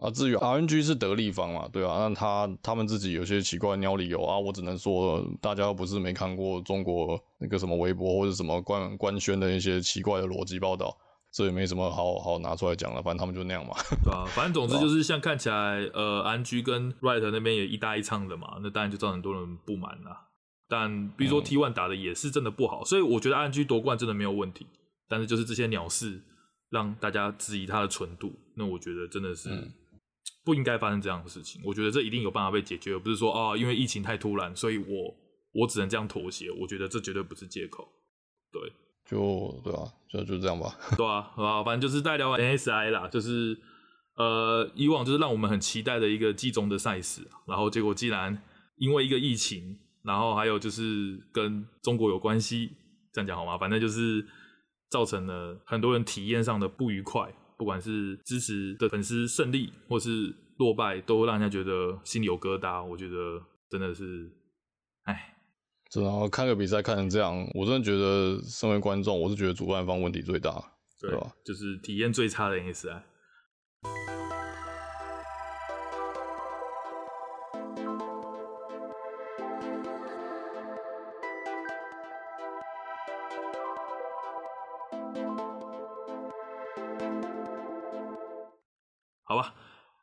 [0.02, 0.04] 啊？
[0.04, 10.98] 啊，至于 RNG 是得利方嘛，对啊，那他他们自己有些奇怪的鸟理由啊，我只能说，大家又不是没看过中国那个什么微博或者什么官官宣的一些奇怪的逻辑报道。
[11.34, 13.74] 这也没什么好好拿出来讲了，反正他们就那样嘛。
[14.04, 20.28] 对啊，反正总之就是像看起来，呃，RNG 跟 Riot 那边也一搭一唱的嘛，那当然就造成很多人不满啦。
[20.72, 24.66] 但比如说 T One 打的也是真的不好，嗯、所以我觉得 RNG 夺冠真的没有问题。
[25.10, 26.22] 但是就是这些鸟事
[26.70, 29.50] 让大家质疑它的纯度，那我觉得真的是
[30.46, 31.62] 不应该发生这样的事情。
[31.66, 35.14] 我觉得这一定有办法被解决，而不是说啊，因为疫情太突然，所以我
[35.54, 36.50] 我只能这样妥协。
[36.52, 37.86] 我觉得这绝对不是借口。
[38.54, 38.72] 对。
[39.04, 40.74] 就对啊，就就这样吧。
[40.96, 43.58] 对啊，好吧，反正就是在聊 NSI 啦，就是
[44.16, 48.42] 呃，以往就是让我们很期待的一个季中的赛事，然后结果既然
[48.78, 52.72] 因为一个疫情，然后还有就是跟中国有关系，
[53.12, 53.58] 这样讲好吗？
[53.58, 54.26] 反正就是
[54.90, 62.84] 造成了很多人体验上的不愉快，不管是支持的粉丝胜利或是落败，都会让人家觉得心里有疙瘩。
[62.84, 64.32] 我觉得真的是，
[65.04, 65.36] 哎。
[65.94, 70.52] 然后看个比赛看成这样，我真的觉得身为观众，我是觉得主办方问题最大，
[71.02, 71.36] 对，对吧？
[71.44, 73.02] 就是体验最差的 NSI。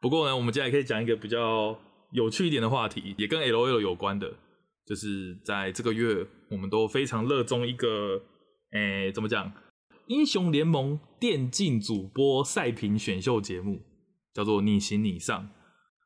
[0.08, 1.78] 不过呢，我们接下来可以讲一个比较
[2.12, 4.32] 有趣一点的话题，也跟 LOL 有关的。
[4.86, 8.18] 就是在这个月，我们都非常热衷一个，
[8.72, 9.52] 诶、欸，怎么讲？
[10.06, 13.82] 英雄联盟电竞主播赛评选秀节目，
[14.32, 15.42] 叫做《你行你上》。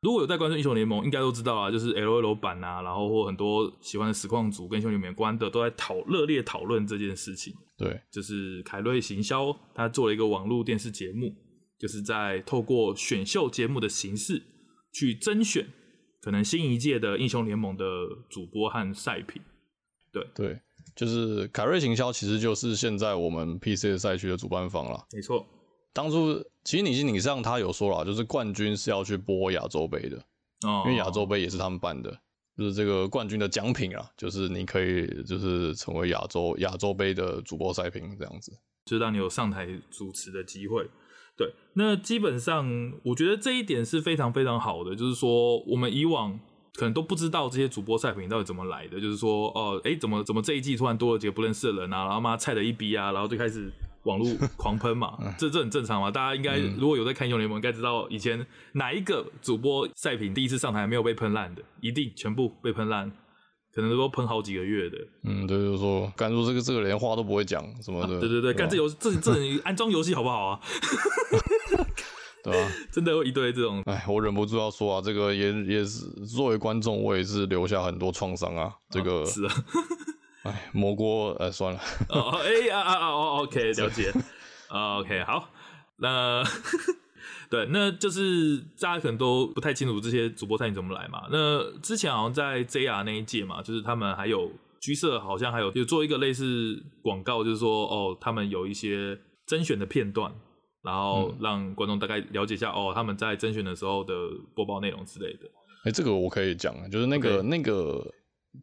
[0.01, 7.53] 如果有在关注英雄联盟，应该都知道啊，就是 LOL 版啊，然后或很多喜欢的实况组跟英雄联盟关的都在讨热烈讨论这件事情。
[7.77, 11.33] 对，就是凯瑞行销他做了一个网络电视节目，
[11.79, 14.43] 就是在透过选秀节目的形式
[14.91, 15.67] 去甄选。
[16.21, 17.83] 可能新一届的英雄联盟的
[18.29, 19.41] 主播和赛品，
[20.09, 20.61] 对对，
[20.95, 25.05] 就是凯瑞行销，其实就是现在我们 PC 的赛区的主办方了。
[25.11, 25.45] 没错，
[25.91, 30.15] 当初其实你心理上他有说了，就是冠军是要去播亚洲杯的，
[30.65, 32.17] 哦，因为亚洲杯也是他们办的，
[32.57, 40.87] 就是这个冠军的奖品啊，就是你可以就是成为亚洲亚洲杯的主播赛评这样子，就让你有上台主持的机会。
[41.35, 46.39] 对，那基本上我觉得这一点是非常非常好的，就是说我们以往
[46.75, 53.71] 可能都不知道这些主播赛品到底怎么来的，就是说哦，哎，怎么怎么这一季突然多了几个不认识的人啊，然后妈菜的一逼啊，然后就开始
[54.03, 63.11] 网络 狂喷嘛，这这很正常嘛，大家应该如果有在看英雄联盟，应该知道以前哪一个主播赛品第一次上台没有被喷烂的，一定全部被喷烂。
[63.73, 64.97] 可能都喷好几个月的。
[65.23, 68.15] 嗯，对，就是说，干说这个这个连话都不会讲什么的。
[68.15, 70.59] 啊、对对对，干这游戏这这人 安装游戏好不好啊？
[72.43, 73.81] 对啊，真的有一堆这种。
[73.85, 78.73] 哎，我忍不住要说啊，这个也也是作为观众，我也是留下很多创伤啊。
[78.89, 79.53] 这个、啊、是啊。
[80.43, 81.79] 哎，蘑菇，哎，算了。
[82.09, 84.13] 哦，哎呀啊啊哦，OK， 了解。
[84.69, 85.49] OK，好，
[85.97, 86.43] 那。
[87.53, 91.27] 对，那就是大家可能都不太清楚这些主播赛怎么来嘛。
[91.29, 100.33] 那之前好像在 JR 那一届嘛，就是他们还有居社好像还有就做一个类似广告，就是说哦，他们有一些甄选的片段，
[100.81, 104.15] 然后让观众大概了解一下哦，他们在甄选的时候的
[104.55, 105.45] 播报内容之类的。
[105.83, 108.03] 哎、欸，这个我可以讲，就是那个.那个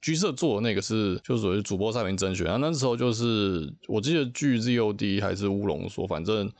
[0.02, 2.56] 居社做的那个是，就是属于主播赛评甄选啊。
[2.56, 6.50] 那时候就是我记得据 ZOD 还是乌龙说，反正。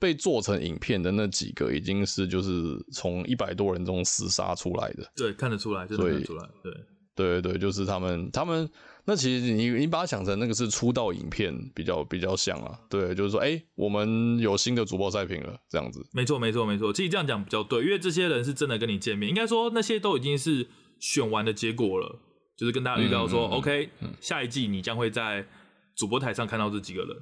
[0.00, 5.06] 被做成影片的那几个，已经是就是从一百多人中厮杀出来的。
[5.14, 6.48] 对，看得出来，真的看得出来。
[6.62, 6.72] 对，
[7.14, 8.68] 对对对，就是他们，他们
[9.04, 12.80] 那其实你你把它想成那个是出道影片，比较比较像啊。
[12.88, 16.00] 对，就是说，哎、欸，我们有新的主播赛品了，这样子。
[16.14, 16.90] 没错，没错，没错。
[16.92, 20.66] 其实这样讲比较对，因为这些人是真的跟你见面，应该说那些都已经是
[20.98, 22.18] 选完的结果了，
[22.56, 25.46] 就是跟大家预告说、嗯嗯嗯、，OK，、嗯、下一季你将会在
[25.94, 27.16] 主播台上看到这几个人，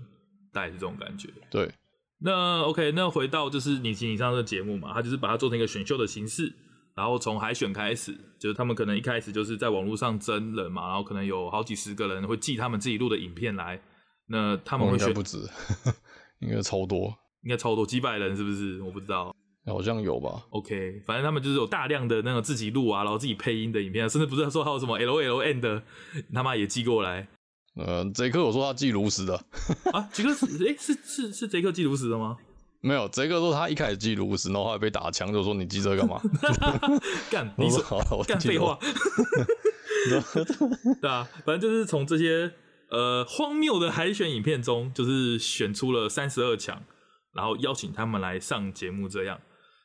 [0.52, 1.28] 大概是这种感觉。
[1.50, 1.68] 对。
[2.20, 6.52] 那 OK，那回到就是你请你上这个节目嘛，他就是把它做成一个选秀的形式，
[6.96, 13.80] 然后从海选开始，就是他们可能一开始就是在网络上征人嘛，然后可能有好几十个人会寄他们自己录的影片来，
[14.26, 15.38] 那他们会选、哦、应该不止，
[16.42, 18.82] 应该超多，应该超多几百人是不是？
[18.82, 19.32] 我不知道，
[19.66, 20.42] 好像有吧。
[20.50, 25.84] OK，反正他们就是有大量的那种自己录啊，然后自己配音的影片，甚至不是说还有什么 L L N 的，
[26.34, 27.28] 他妈也寄过来。
[27.78, 29.36] 呃，杰克有说他寄炉石的
[29.92, 32.36] 啊，杰克是诶、欸，是是是贼客寄炉石的吗？
[32.82, 36.20] 没有，杰克说他一开始寄炉石，然后后来被打枪，就说你记这干嘛？
[37.30, 38.78] 干，你说好了，我干废话。
[41.00, 42.52] 对啊，反正就是从这些
[42.90, 46.82] 呃荒谬的海选影片中，就是选出了三十二强，
[47.32, 49.08] 然后邀请他们来上节目。
[49.08, 49.40] 这样，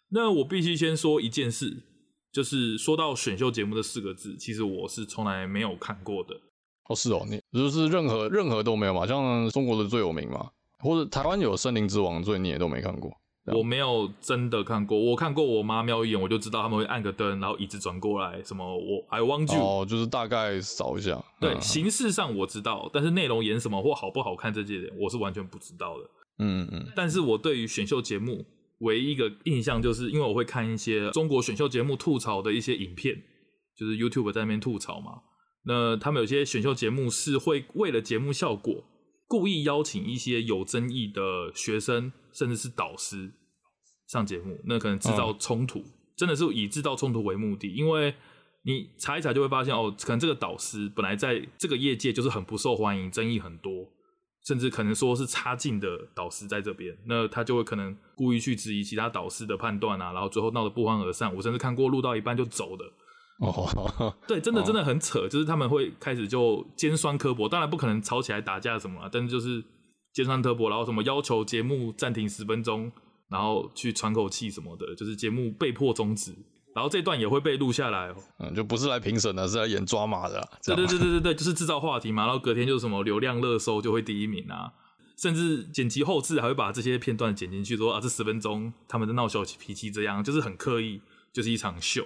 [0.09, 1.83] 那我必须先说一件事，
[2.31, 6.35] 就是说到选秀节目这四个字，其实我是从来没有看过的。
[6.89, 9.07] 哦，是哦，你就是任何任何都没有嘛？
[9.07, 13.11] 像中国的最有名嘛，或者台湾有《森林之王》，所以你也都没看过。
[13.47, 21.21] 我没有真的看过，我看过我妈瞄一眼，我就知道他们会按个灯，然后椅子转过来，什么我 I want you 哦，就是大概扫一下。
[21.41, 26.03] 对，嗯、形式上我知道，但是内容演什么或好不好看这些点，我是完全不知道的。
[26.39, 26.91] 嗯嗯嗯。
[26.95, 28.45] 但是我对于选秀节目
[28.79, 33.13] 唯一一个印象，就是因为我会看一些中国选秀节目吐槽的一些影片，
[33.77, 35.19] 就是 YouTube 在那边吐槽嘛。
[35.65, 38.83] 那他们有些选秀节目是会为了节目效果，
[39.27, 41.21] 故意邀请一些有争议的
[41.55, 43.31] 学生，甚至是导师
[44.07, 45.83] 上节目，那可能制造冲突，
[46.17, 47.69] 真的是以制造冲突为目的。
[47.69, 48.13] 因为
[48.63, 53.89] 你查一查就会发现，哦，可能这个导师本来在这个业界就是很不受欢迎，争议很多，
[54.45, 61.33] 甚至可能说是差劲的导师在这边，那他就会可能故意去质疑其他导师的判断啊，然后最后闹得不欢而散。
[61.33, 62.83] 我甚至看过录到一半就走的。
[63.39, 69.63] 哦， 对，真的真的很扯，就是他们会开始就尖酸刻薄，当然不可能吵起来打架什么啊，但是就是
[70.13, 72.91] 尖酸刻薄，然后什么要求节目暂停十分钟，
[73.29, 76.33] 然后去喘口气什么的，就是节目被迫终止，
[76.75, 84.71] 然后这段也会被录下来，嗯，就不是来评审的，是来演抓马的，对对对对对对，就是制造话题嘛，然后隔天就什么流量热搜就会第一名啊，
[85.17, 91.01] 甚至剪辑后置还会把这些片段剪进去，说啊这十分钟他们在闹小脾气，这样就是很刻意，
[91.33, 92.05] 就是一场秀。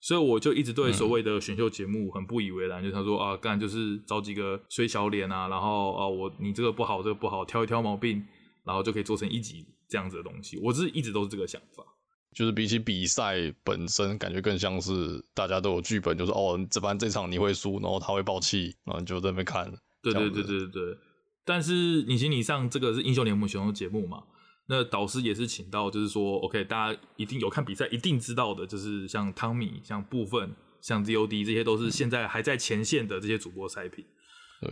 [0.00, 8.24] 所以我就一直对所谓的选秀节目很不以为然，嗯、就他说啊，干就是找几个衰小脸啊，然后啊我你这个不好，这个不好，挑一挑毛病，
[8.64, 10.58] 然后就可以做成一集这样子的东西。
[10.62, 11.84] 我是一直都是这个想法，
[12.32, 19.70] 就是比起比赛本身，感觉更像是大家都有剧本，就是哦，这班这场你会输，然后他会爆气，然后你就在那边看。
[20.02, 20.98] 对对对对对对。
[21.44, 24.22] 但是你请你上这个是英雄联盟选秀节目嘛？
[24.72, 30.48] 那导师也是请到，就是说，OK，大家一定有看比赛，一定知道的，就是像汤米、像部分、
[30.80, 34.04] 像 ZOD，这些都是现在还在前线的这些主播赛品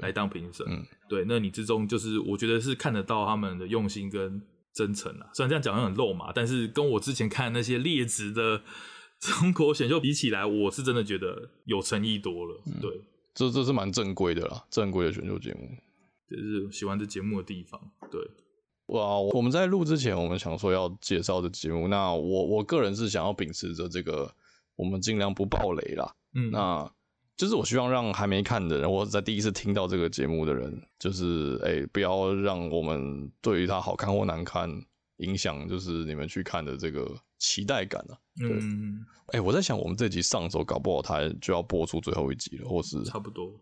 [0.00, 0.64] 来当评审。
[0.68, 4.40] 嗯，对，那你之中就是我觉得是看得到他们的用心跟
[4.72, 5.26] 真诚啊。
[5.34, 8.62] 虽然这样讲很肉麻，但是跟我之前看那些劣质的
[9.18, 12.62] 中国选秀比起来，我是真的觉得有诚意多了。
[12.80, 13.02] 对，嗯、
[13.34, 15.68] 这这是蛮正规的啦，正规的选秀节目，
[16.30, 17.80] 这是喜欢这节目的地方。
[18.12, 18.20] 对。
[18.88, 19.18] 哇！
[19.18, 24.30] 我们在录之前，我们想说要介绍的节目，那我我个人是想要秉持着这个，
[24.76, 26.14] 我们尽量不爆雷啦。
[26.34, 26.90] 嗯，那
[27.36, 34.68] 就是我希望让还没看的人，或者在第一次听到这个节目的人，就是哎、欸，不要让我们对于它好看或难看
[35.18, 38.18] 影响，就是你们去看的这个期待感啊。
[38.40, 43.52] 嗯欸，我在想，我们这集上的时候，搞不好它就要播出最后一集了，或是差不多，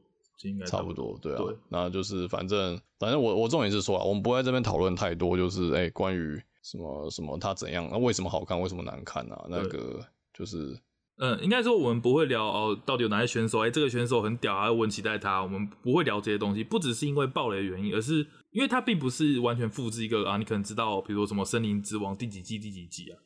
[0.42, 1.38] 应该差不多，对啊。
[1.38, 9.46] 对那就是反正反正我我重点是说啊，我们不会在这边讨论太多，就是哎、欸，关于什么什么它怎样，那为什么好看，为什么难看啊？
[9.49, 10.01] 那个
[10.37, 10.79] 就是。
[11.18, 13.61] 嗯，应该说我们不会聊哦，到底有哪些选手？
[13.61, 15.42] 哎、欸，这个选手很屌啊，我很期待他。
[15.42, 18.18] 我们不会聊这些东西，不只是因为暴雷的原因，而是
[18.51, 23.16] 因为它并不是完全复制一个啊，你可能知道，比如说什么森林之王第几季第几季啊，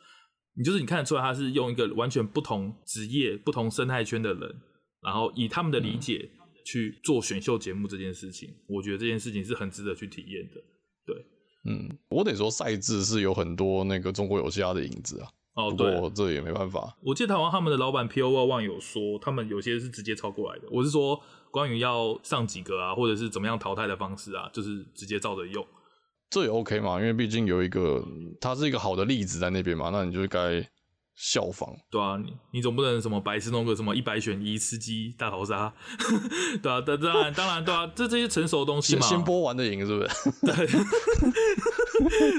[0.54, 4.54] 你就是你看得出来他是用一个完全不同职业、不同生态圈的人，
[5.02, 6.30] 然后以他们的理解
[6.70, 10.60] 去做选秀节目这件事情，我觉得这件事情是很值得去体验的。
[11.04, 11.16] 对，
[11.64, 15.28] 嗯，我得说赛制是有很多那个中国有嘻的影子啊。
[15.54, 16.96] 哦，对，这也没办法。
[17.02, 20.68] 我记得台湾他们的老板 P.O.One 有说，他们有些是直接抄过来的。
[20.70, 25.66] 我是说，关于要上几个啊，或者是怎么样淘汰的方式啊，就是直接照着用。
[26.30, 28.00] 这也 OK 嘛，因为毕竟有一个，
[28.40, 30.64] 它是一个好的例子在那边嘛，那你就该
[31.22, 31.68] 效仿。
[31.90, 35.72] 对啊，你你总不能什么白痴弄个什么一百选一吃鸡大逃杀，
[36.62, 40.08] 对啊，当然当然对啊，这这些成熟的东西嘛，先，先播完的赢是不是？
[40.46, 40.66] 对。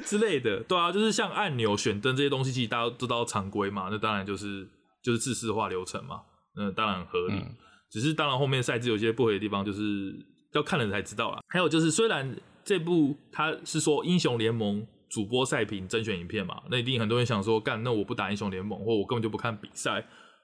[0.02, 4.68] 之类的，对啊，就是像按钮、选灯这些东西，其实大家都知道常规嘛，那当然就是
[5.04, 6.22] 就是制式化流程嘛，
[6.56, 7.36] 那当然合理。
[7.36, 7.56] 嗯、
[7.92, 10.16] 只是当然后面赛制有些不合理的地方，就是
[10.54, 11.40] 要看了才知道啦。
[11.50, 20.04] 还有就是，虽然这部它是说英雄联盟主播赛评甄选影片嘛，那一定很多人想说，干那我不打英雄联盟，或我根本就不看比赛，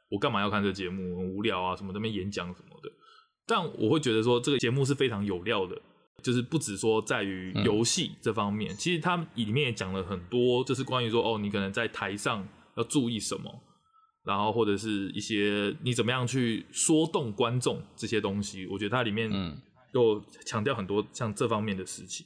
[0.09, 1.17] 我干嘛要看这个节目？
[1.17, 2.91] 很无聊啊，什么那边演讲什么的。
[3.47, 5.81] 但我会觉得说，这个节目是非常有料的。
[6.23, 13.63] 就是不止说在于游戏这方面，嗯、其实它里面也讲了很多，就是关于说哦，你可能在台上要注意什么，
[14.25, 19.31] 然后或者是一些你怎么样去说动观众这些东西，我觉得它里面
[19.93, 22.25] 又强调很多像这方面的事情。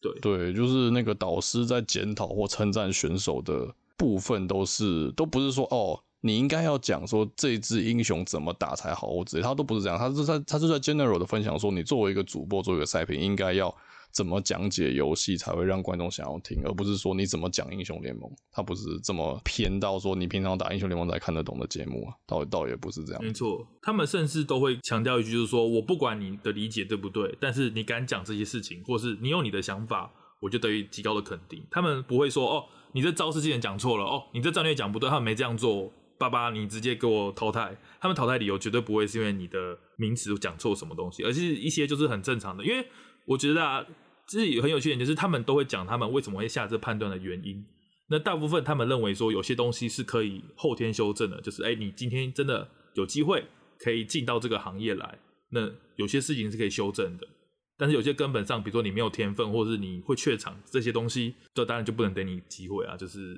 [0.00, 6.00] 对对，就是那个导师在检讨或称赞选手的部分，都是都不是说哦。
[6.20, 13.72] 你应该要讲说这支英雄怎么打才好，或者他都不是这样，他是在他是在 general 的分享说，你作为一个主播，作为一个赛评，应该要
[14.10, 23.22] 怎么讲解游戏才会让观众想要听，而不是说你怎么讲英雄联盟，他不是这么偏到说你平常打英雄联盟才看得懂的节目啊，倒倒也不是这样。
[23.22, 31.64] 没错，他们甚至都会强调一句，就是说我不管你的理解对不对，但是你敢讲这些事情，或是你有你的想法，我就得予极高的肯定。
[31.70, 35.92] 他们不会说哦，你这招式之前讲错了，哦，你这战略讲不对，他们没这样做。
[36.18, 37.78] 爸爸，你直接给我淘汰。
[38.00, 42.64] 他们淘汰理由绝对不会是因为你的名词讲错什么东西，而是一些就是很正常的。
[42.64, 42.84] 因为
[43.28, 43.86] 我觉得啊，
[44.26, 47.64] 这是很有趣的，就是他们都会讲他们为什么会下这判断的原因。
[48.08, 53.44] 那大部分他们认为说有些东西是可以后天修正的，就是哎，你今天真的有机会
[53.78, 55.18] 可以进到这个行业来，
[55.50, 57.28] 那有些事情是可以修正的。
[57.76, 63.36] 但是有些根本上，比如说你没有天分，或者是你会怯场这些东西，这当然就不能给你机会啊，就是。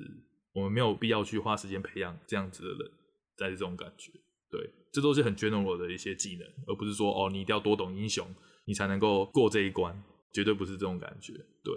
[0.53, 2.91] 我们没有必要去花时间培养这样子的人，
[3.37, 4.11] 在这种感觉，
[4.51, 8.27] 对，这都是很 general 的一些技能，而不是说哦，你一定要多懂英雄，
[8.71, 9.93] 你才能够过这一关，
[10.31, 11.33] 绝对不是这种感觉。
[11.61, 11.73] 对，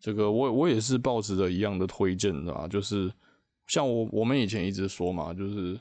[0.00, 3.12] 这个我我也是抱持着一样的推荐的啊，就是
[3.66, 5.78] 像我我们以前一直说嘛，就是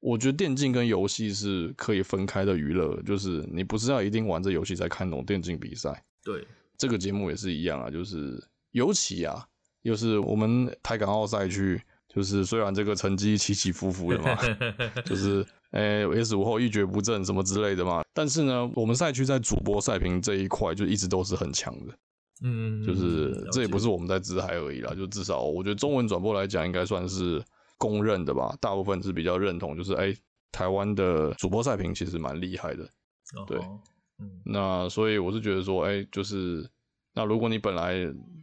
[0.00, 6.04] 我觉得电竞跟游戏是可以分开的娱乐，就是你不是要一定玩这游戏才看懂电竞比赛。
[6.24, 6.44] 对，
[6.76, 9.46] 这个节目也是一样啊，就是尤其啊。
[9.82, 14.36] 又是我们台港澳赛区，就是虽然这个成绩起起伏伏的嘛，
[15.06, 21.94] 就是诶、欸、S 五后一蹶不振什么之类的嘛，但是呢，我们赛区在主播赛评这一块就一直都是很强的，
[22.42, 27.42] 嗯，就是这也不是我们在自嗨而已啦，就至少我觉得中文转播来讲，应该算是
[27.78, 30.18] 公认的吧，大部分是比较认同，就是哎、欸、
[30.50, 32.88] 台湾的主播赛评其实蛮厉害的，
[33.46, 33.58] 对，
[34.18, 36.68] 嗯，那所以我是觉得说，哎、欸、就是。
[37.12, 37.94] 那如果你本来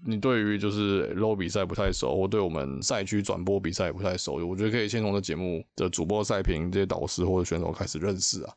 [0.06, 8.54] 你对于就是 low 比赛不太熟，或对我们赛区转播比赛也不太熟，我觉得可以先从这节目的主播赛评这些导师或者选手开始认识啊，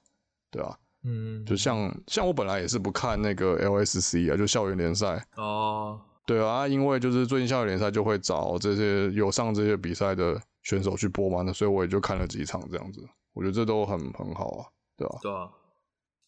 [0.51, 13.01] 对啊，嗯，就像像我本来也是不看那个 LSC 啊，就校园联赛哦，对啊，因为就是最近校园联赛就会找这些有上这些比赛的选手去播嘛，那所以我也就看了几场这样子，
[13.33, 15.19] 我觉得这都很很好啊，对吧？
[15.23, 15.49] 对啊。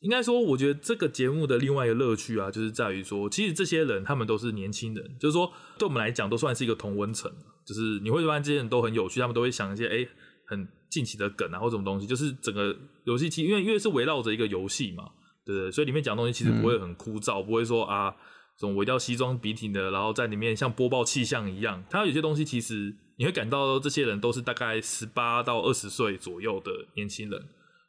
[0.02, 7.32] 应该说，我觉得这个节目的另外一个乐趣啊，就是在于说，其实这些人他们都是年轻人，就是说对我们来讲都算是一个同温层。
[7.64, 10.08] 就是你会发现这些人都很有趣，他们都会想一些哎
[10.48, 12.06] 很近期的梗啊或什么东西。
[12.06, 15.04] 就是整个游戏机，因为因为是围绕着一个游戏嘛，
[15.46, 15.70] 对不对？
[15.70, 18.10] 所以里面讲的东西其实不会很枯燥，嗯、不会说啊
[18.58, 21.84] 这种围掉西装笔挺的，然后在里面像播报气象一样。
[21.88, 27.40] 它有些东西其实你会感到这些人都是大概十八到二十岁左右的年轻人。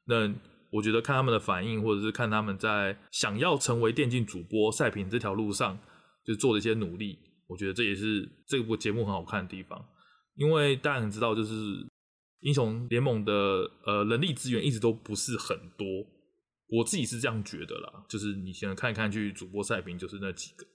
[0.05, 0.31] 那
[0.73, 5.77] 我觉得看他们的反应，或者是看他们在想要成为电竞主播赛评这条路上，
[6.25, 9.85] 就做的一些努力，我觉得这也是这部节目很好看的地方。
[10.35, 11.53] 因为大家很知道，就是
[12.39, 13.33] 英雄联盟的
[13.85, 15.85] 呃人力资源一直都不是很多，
[16.69, 18.03] 我自己是这样觉得啦。
[18.09, 20.65] 就是你现在看一看去主播赛评，就是那几个。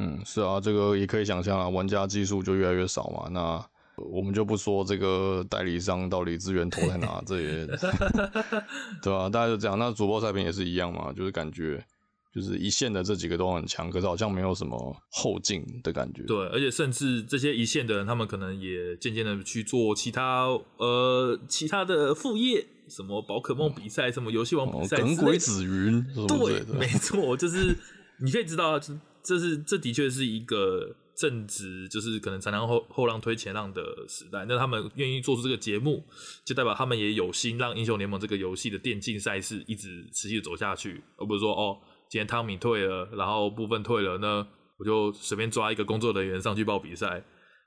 [0.00, 3.28] 嗯，是啊，这个也可以想象啊，玩家基数就越来越少嘛。
[3.30, 3.64] 那
[4.12, 7.66] 我们就不说这个代理商到底资源投在哪， 这也
[9.02, 9.28] 对吧、啊？
[9.28, 9.78] 大家就这样。
[9.78, 11.84] 那主播赛评也是一样嘛，就是感觉。
[12.30, 16.22] 就是一线的这几个都很强，可是好像没有什么后劲的感觉。
[16.24, 20.46] 对，而且甚至这些一线的人，他们可能也渐渐的去做其他
[20.76, 26.04] 呃其他的副业，什么宝可梦比赛，什么游戏王比赛，耿鬼紫云。
[26.28, 27.74] 对，没错，就是
[28.20, 28.92] 你可以知道，这
[29.24, 34.46] 这是这的确是一个正值，就是可能才能后后浪推前浪的时代。
[34.48, 36.02] 那他们愿意做出这个节目，
[36.44, 41.78] 就代表他们也有心让英雄联盟这个游戏的电竞赛事一直持续走下去，而不是说哦。
[42.10, 44.38] 今天汤米退了，然后部分退了，那
[44.78, 47.22] 我就随便抓一个工作人员上去报比赛，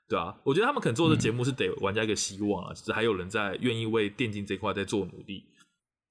[0.08, 5.44] 对啊，我觉得他们可能做的节目是给玩家一个希望啊，只、嗯、是还有人在愿意为电竞这块在做努力。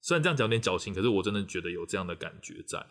[0.00, 2.82] 虽然这样讲有点矫情，可是我真的觉得有这样的感觉在。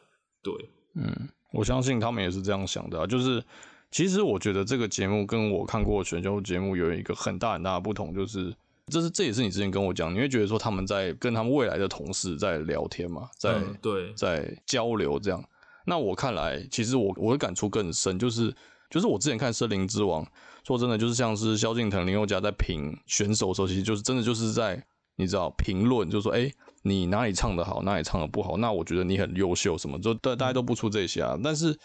[0.44, 0.54] 对，
[0.94, 3.08] 嗯，我相信他们也是这样想的啊。
[3.08, 3.44] 就是
[3.92, 8.54] 其实我觉得这个节目跟我看过选秀节目有一个很大很大的不同，就是。
[8.88, 15.42] 这是这也是你之前跟我讲，你会觉得说他们在跟他们未来的同事在聊天嘛，在、嗯、对在交流这样。
[15.86, 18.54] 那我看来，其实我我的感触更深，就是
[18.90, 20.26] 就是我之前看《森林之王》，
[20.68, 24.84] 说真的，就是像是萧敬腾、林宥嘉在评选手的时候，其实就是真的就是在
[25.16, 31.40] 你知道评论，就是说哎，你哪里唱得好，哪里唱得不好，那我觉得你很优秀，什么就大大家都不出这些啊。
[31.42, 31.78] 但是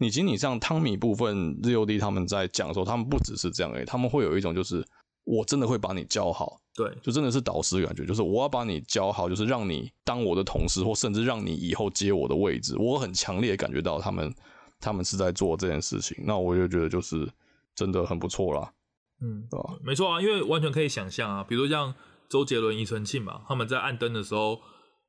[0.00, 4.84] 你仅仅像汤米部分 ZOD 他们在讲的时候，他们不只是这样哎，他们会有一种就是。
[5.24, 12.74] 我真的会把你教好，对，就真的是导师感觉，就是我要把你教好，就是让你当我的同事，或甚至让你以后接我的位置。
[12.78, 14.34] 我很强烈感觉到他们，
[14.80, 17.30] 他们是在做这件事情，那我就觉得就是
[17.76, 18.72] 真的很不错啦，
[19.20, 19.78] 嗯，对吧？
[19.84, 21.94] 没错啊，因为完全可以想象啊，比如像
[22.28, 24.58] 周杰伦、庾澄庆嘛，他们在按灯的时候，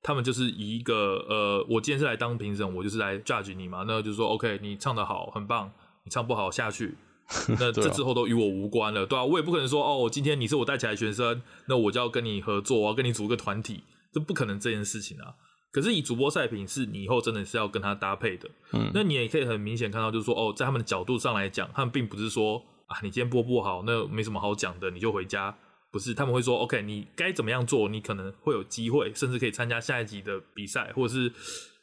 [0.04, 5.72] 他们就是以一个呃，我今天是来当评审，我就是来 judge 你嘛，那就是说，OK，你唱得好，很棒，
[6.04, 6.96] 你唱不好下去。
[7.58, 15.36] 那这之后都与我无关了，对啊，我也不可能说哦，今天你是我带起来的学生，那我就要跟你合作，我要跟你组个团体，这不可能这件事情啊。
[15.72, 18.50] 可是以主播赛评是，你以后真的是要跟他搭配的。
[18.74, 25.56] 嗯，那你也可以很明显看到，就是说哦，在他们的角度上来讲，他们并不是说啊，你今天播不好，那没什么好讲的，你就回家。
[25.92, 31.32] 不是，他们会说，OK，你该怎么样做，你可能会有机会，甚至可以参加下一集的比赛，或者是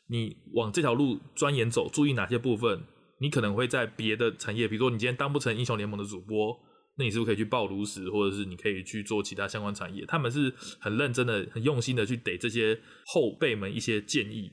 [0.08, 2.82] 你往这条路钻研走，注意哪些部分。
[3.20, 6.56] 你可能会在别的产业，比如说你今天当不成英雄联盟的主播，
[6.96, 10.04] 那你是不是可以去报炉石，或者是你可以去做其他相关产业？
[10.06, 14.52] 他们是很认真的、很用心的去给这些后辈们一些建议。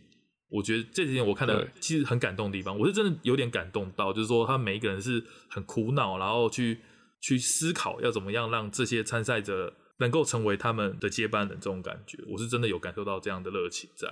[0.49, 6.80] 我觉得这几点我看的其实很感动的地方，我是真的有点感动到，就是说他每一个人是很苦恼，然后去
[7.26, 14.07] 去思考要怎么样让这些参赛者能够成为他们的接班人，这种感觉，我是真的有感受到这样的热情在，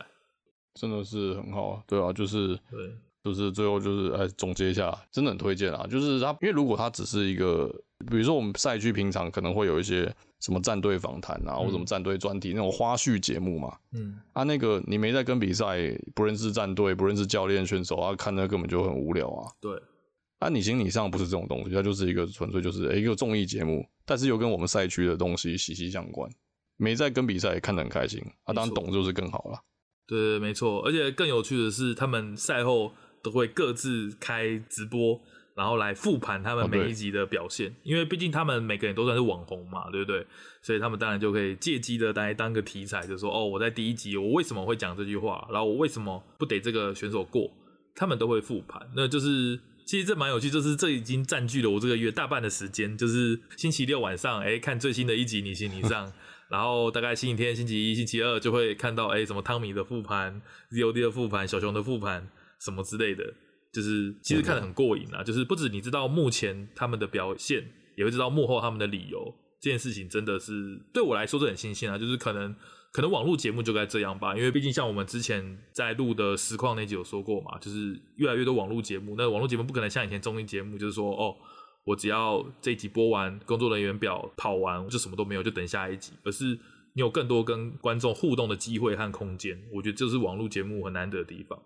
[0.74, 2.98] 真的是很好啊，对啊，就是对。
[3.24, 5.88] 就是最后就是哎总结一下，真的很推荐啊！
[5.88, 7.74] 就是他，因为如果他只是一个，
[8.12, 19.48] 比如说我们赛区平常可能会有一些什么战队访谈啊，嗯、或什么战队专题那种花絮节目嘛，嗯，啊，那个你没在跟比赛，不认识战队，不认识教练选手啊，看那根本就很无聊啊。
[19.62, 19.82] 对，
[20.44, 26.30] 啊，你心理上不是这种东西，它就是一个纯粹就是、欸、一个综艺节目，但是又跟我们赛区的东西息息相关。
[26.78, 29.60] 没在跟比赛，看得很开心啊，当然懂就是更好了。
[30.08, 32.92] 对，没错，而且更有趣的是，他们赛后。
[33.24, 35.18] 都会各自开直播，
[35.56, 37.70] 然后来复盘他们每一集的表现。
[37.70, 40.28] 哦、因为毕竟他们每个人都算是网红嘛，对不对？
[40.62, 47.50] 所以他们当然就可以借机的来当个题材，就说哦，我在第一集我为什么会讲这句话，然后我为什么不得这个选手过？
[47.96, 48.86] 他们都会复盘。
[48.94, 49.58] 那就是
[49.94, 56.12] 其实这蛮有趣，就是这已经占据了我这个月大半的时间，就是星期六晚上哎看最新的一集你行你上，
[56.50, 60.42] 然后大概星期天、星期一、星期二就会看到哎什么汤米的复盘、
[60.72, 62.28] ZOD 的复盘、小熊的复盘。
[62.60, 63.24] 什么之类的，
[63.72, 65.22] 就是其实看得很过瘾啊！
[65.22, 67.64] 就是不止你知道目前他们的表现，
[67.96, 69.32] 也会知道幕后他们的理由。
[69.62, 72.00] 这件事情真的是对我来说是很新鲜啊！
[72.00, 72.56] 就是可能
[72.94, 81.36] 可能网络节目就该这样吧，因为毕竟像我们之前在录的实况那集有说过嘛，就是越来越多网络节目，那网络节目不可能像以前综艺节目，就是说哦，
[81.86, 86.14] 我只要这一集播完，工作人员表跑完，就什么都没有，就等下一集。
[86.24, 86.46] 而是
[86.94, 91.60] 你有更多跟观众互动的机会和空间，我觉得这是网络节目很难得的地方。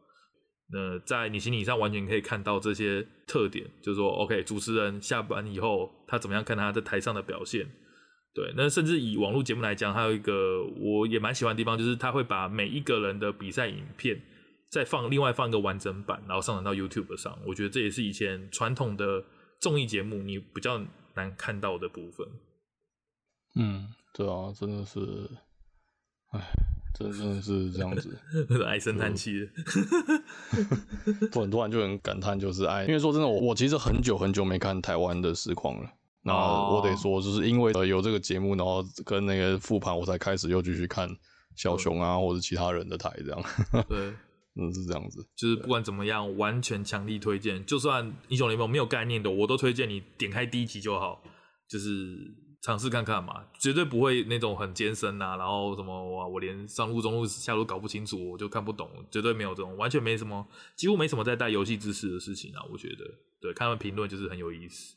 [0.71, 7.67] 那在你心理上完全可以看到这些特点，就是说，OK，主持人下班以后他怎么样看他在台上的表现？
[8.38, 14.21] 对，那甚至以网络节目来讲，还有一个我也蛮喜欢的地方，就是他会把每一个人的比赛影片
[14.69, 17.35] 再放另外放一个完整版，然后上传到 YouTube 上。
[17.47, 19.23] 我觉得这也是以前传统的
[19.59, 20.79] 综艺节目你比较
[21.15, 22.27] 难看到的部分。
[23.55, 24.99] 嗯，对啊，真的是，
[26.29, 26.39] 哎，
[26.93, 28.15] 真的真的是这样子，
[28.67, 29.47] 唉声叹气的，
[31.33, 35.91] 突然突然就很感叹，就是哎，因为说真的，我我其实很久很久没看台湾的实况了。
[36.28, 41.09] 那我得说，就是因为有这个节目，然后跟那个复盘，我才开始又继续看
[41.55, 43.41] 小熊啊，或者其他人的台这样。
[43.88, 44.13] 对，
[44.59, 45.25] 嗯，是这样子。
[45.38, 47.65] 就是不管怎么样，完全强力推荐。
[47.65, 51.23] 就算英雄联盟没有概念的，我都推荐你点开第一集就好，
[51.69, 52.17] 就是
[52.61, 62.61] 尝试看看嘛，绝对不会那种很艰深啊，然后什么哇，我连上路、中路、下路搞不清楚，我就看不懂，绝对没有这种，完全没什么，几乎没什么在带游戏知识的事情啊。
[62.69, 63.05] 我觉得，
[63.39, 64.95] 对，看完评论就是很有意思。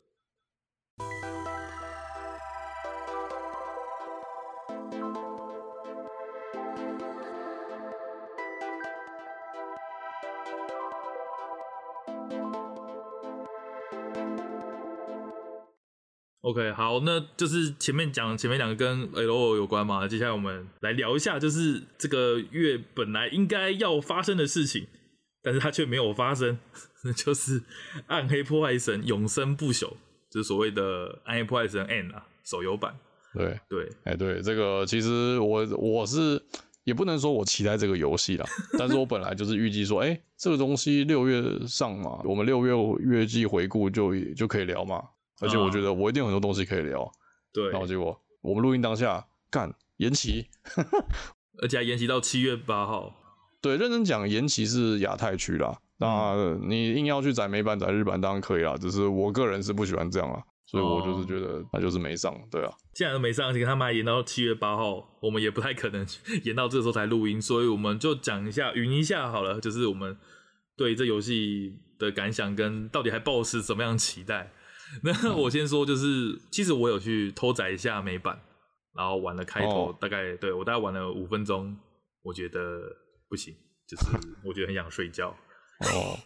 [16.43, 24.89] OK，好，那就是前面讲前面两个跟 LOL 有关嘛，接下来我们来聊一下，就是这个月本来应该要发生的事情，
[25.45, 26.59] 但是它却没有发生，
[27.05, 27.61] 那就是
[28.09, 29.85] 《暗黑破坏神永生不朽》，
[30.31, 32.97] 就是所谓的《暗夜破坏神 N》啊，手游版。
[33.35, 36.43] 对对，哎、欸、对，这个其实我我是
[36.85, 38.47] 也不能说我期待这个游戏啦，
[38.79, 45.03] 但是我本来就是预计说，哎、欸，这个东西六月上嘛，我们六月月季回顾就就可以聊嘛。
[45.41, 47.15] 而且我觉得我一定有很多东西可以聊，嗯、
[47.53, 47.71] 对。
[47.71, 50.49] 然后结果我们录音当下干延期，
[51.63, 53.15] 而且还延期到七月八号。
[53.61, 55.79] 对，认真讲，延期是亚太区啦。
[56.01, 62.73] 那你硬要去载美版载日版当然可以啦，只是我个人是不喜欢这样啦，所以我就是觉得那就是没上，对啊。
[62.95, 66.07] 既然都没上，而且他们还延到七月八号，我们也不太可能
[66.45, 70.17] 延到这时候才录音，所以我们就讲一下，云一下好了，就是我们
[70.75, 74.51] 对这游戏的感想跟到底还抱持什么样的期待。
[75.05, 78.41] 那我先说，就是其实我有去偷载一下美版，
[78.97, 81.77] 然后玩了开头，大概对我大概玩了五分钟，
[82.23, 82.91] 我觉得
[83.29, 83.55] 不行，
[83.87, 84.05] 就是
[84.45, 85.37] 我觉得很想睡觉。
[85.81, 86.19] 哦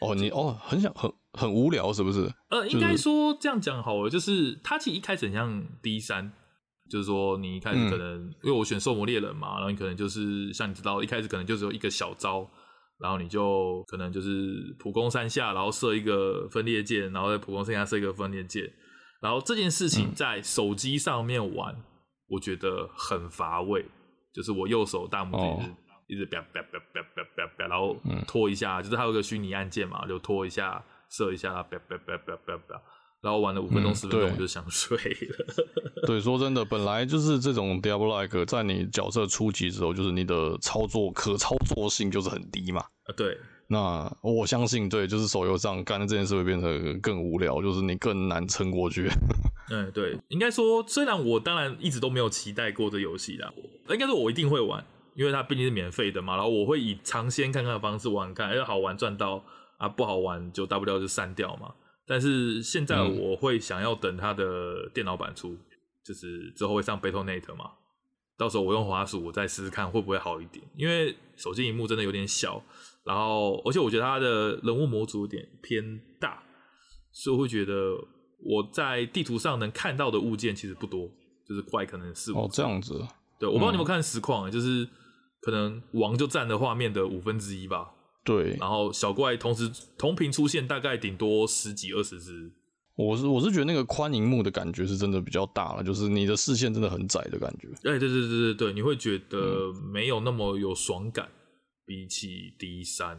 [0.00, 2.32] 哦，你哦很想很很无聊是不是？
[2.50, 6.32] 呃，应该说这样讲好了，就是它其实一开始很像 D 三，
[6.90, 12.48] 就是说你一开始可能因为我选兽魔猎人嘛，然后你可能就是像你知道一开始可能就只有一个小招。
[13.02, 18.70] 然后你就可能就是普攻三下，然后射一个分裂键，然后在普攻三下射一个分裂键。
[19.22, 21.82] 然后这件事情在手机上面玩，嗯、
[22.28, 23.86] 我觉得很乏味。
[24.34, 25.30] 就是我右手大拇
[25.62, 25.70] 指
[26.10, 26.28] 一直
[27.56, 27.96] 然后
[28.26, 31.64] 拖一下，嗯、就是它有个虚拟按键嘛，就拖一下射一下。
[33.22, 35.46] 然后玩了五分钟十分钟，我就想睡了。
[35.96, 42.80] 嗯、 对，说真的，本来就是这种 Diablo-like，在你角色初级的时候，就是你的操作可操作性就是很低嘛。
[42.80, 43.36] 啊，对。
[43.68, 49.08] 那我相信，对，就是手游上干的这件事会变得更无聊，就是你更难撑过去。
[49.70, 50.18] 嗯，对。
[50.28, 53.52] 应该说，虽然我当然一直都没有期待过这游戏啦，
[53.90, 54.82] 应该说我一定会玩，
[55.20, 56.34] 因为它毕竟是免费的嘛。
[56.34, 59.44] 然后我会以尝鲜看看的方式玩看，哎，好玩赚到
[59.76, 61.74] 啊，不好玩就大不了就删掉嘛。
[62.06, 65.58] 但是现在我会想要等它的电脑版出，嗯、
[66.02, 67.70] 就是之后会上 Battle.net 嘛，
[68.38, 72.60] 到时候我用滑鼠我再试试看会不会好一点，因为手机荧幕真的有点小，
[73.04, 76.42] 然后而且我觉得它的人物模组有点偏大，
[77.12, 77.92] 所以我会觉得
[78.42, 81.08] 我在地图上能看到的物件其实不多，
[81.46, 83.06] 就是怪可能是哦这样子，
[83.38, 84.88] 对，我不知道你有没有看实况，嗯、就是
[85.40, 87.90] 可能王就占了画面的五分之一吧。
[88.22, 92.52] 对，然后小怪同时同屏出现，大概顶多十几二十只。
[92.96, 97.68] 我是我是觉得那个宽荧幕的感觉是真的比较大了，就是你的视线真的很窄的感觉。
[97.88, 101.32] 哎，对对对对对，你会觉得没有那么有爽感，嗯、
[101.86, 103.18] 比起 D 三，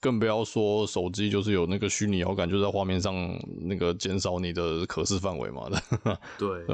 [0.00, 3.14] 更不要说手机就是有那个虚拟摇杆，就在画面上
[3.60, 6.18] 那个减少你的可视范围嘛的。
[6.36, 6.66] 对，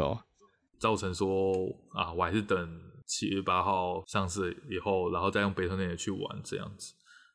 [0.78, 1.54] 造成说
[1.92, 6.94] 啊，我还是等七月八号上市以后，然后再用 Battle.net 去玩这样子。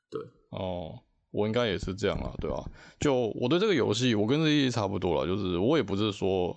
[0.09, 0.99] 对哦，
[1.31, 2.63] 我应该也是这样啊，对吧？
[2.99, 6.47] 就我对这个游戏，我跟这些差不多了，就是我也不是说，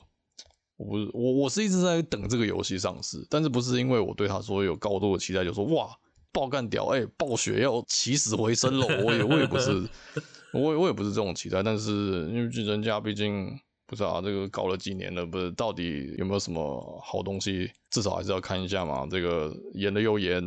[0.77, 5.97] 我不是我我是一直在等这个游戏上市，但是不是因为我对它说有高度的期待，就说哇
[6.33, 9.89] 爆干屌，哎、暴雪要起死回生了，我也我也不是，
[10.53, 11.93] 我也我也不是这种期待，但是
[12.31, 13.57] 因为人家毕竟
[13.95, 20.43] 不知道、啊、这个搞了几年了，不是到底有没有什么好东西，至少还是要看一下嘛，这个演了又演。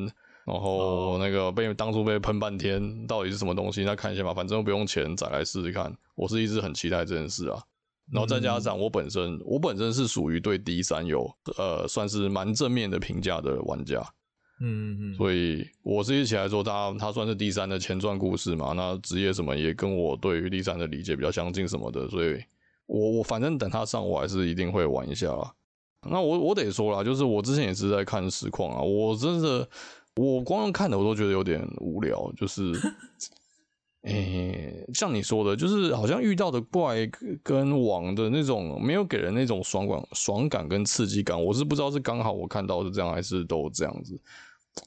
[0.45, 3.83] 然后那个被当初被喷半天，到底是什么东西？
[3.83, 5.93] 那看一下嘛，反正不用钱，再来试试看。
[6.15, 7.61] 我是一直很期待这件事啊。
[8.09, 13.99] 然后再加上我本身，嗯、我本身是属于对 D 三有呃算是蛮正面的评价的玩家。
[14.61, 15.15] 嗯嗯。
[15.15, 18.71] 所以我是一起来说，他他算是第三的前传故事嘛。
[18.71, 22.41] 那职业什么也跟我对于第三的理解比较相近什么的，所以
[22.87, 25.53] 我我反正等他上，我还是一定会玩一下啦。
[26.09, 29.67] 那我我得说啦，就是我之前也是在看实况啊，我真的
[30.15, 32.71] 我光用看的我都觉得有点无聊，就是，
[34.03, 37.05] 诶、欸，像你说的，就是好像遇到的怪
[37.43, 44.17] 跟王的那种没有给人那种爽感、爽感跟刺激感，我是不知道是刚好我看到是这样，还是都这样子。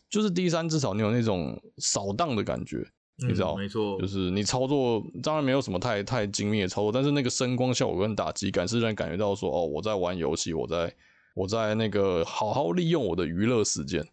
[0.08, 2.86] 就是第三至少你有那种扫荡的感觉。
[3.28, 10.94] 你知道，嗯、没错，就是你操作当然没有什么太太精密的操作，但是那个声光效果跟打击感是让人感觉到说，哦，我在玩游戏，我在
[11.34, 14.06] 我在那个好好利用我的娱乐时间。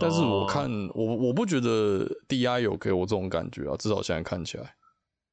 [0.00, 4.74] 但是我看、哦、我我不觉得 DI 有给我这种感觉啊，至少现在看起来，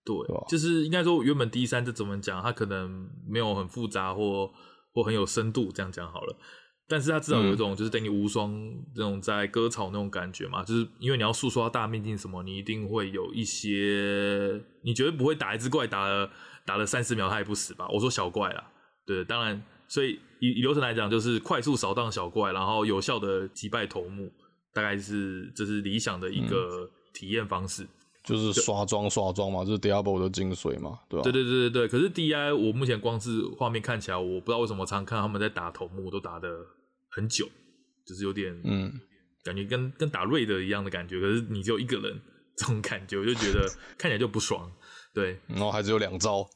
[0.04, 0.16] 对？
[0.50, 4.50] 就是应该说原本 D 三这怎么讲，它可能没有很复杂或
[4.94, 6.36] 或很有深度，这样讲好了。
[6.90, 8.54] 但是它至少有一种就是等于无双
[8.96, 16.30] 这种在割草那种感觉嘛，就是因为你要速刷大秘境什么，你一定会有一些，你绝对不会打一只怪打了
[16.66, 17.86] 打了三十秒它也不死吧？
[17.90, 18.72] 我说小怪啦，
[19.06, 24.32] 对，当然，所以以以流程来讲，就是快速扫荡小怪，然后有效的击败头目，
[24.74, 27.86] 大概是这是理想的一个体验方式，
[28.24, 31.24] 就是刷装刷装嘛，就是 Diablo 的精髓嘛，对吧？
[31.24, 31.88] 对对对对对。
[31.90, 36.48] 可是 DI 我目前光是画面看起来，我不知道为什么常看他们在打头目都打的。
[37.18, 37.50] 很久，
[38.06, 38.94] 就是有点，嗯，
[39.44, 41.20] 感觉跟跟打瑞德一样的感觉。
[41.20, 42.22] 可是你只有一个人，
[42.56, 44.72] 这种感觉我就觉得 看起来就不爽。
[45.16, 46.48] 对，然后还只有两招，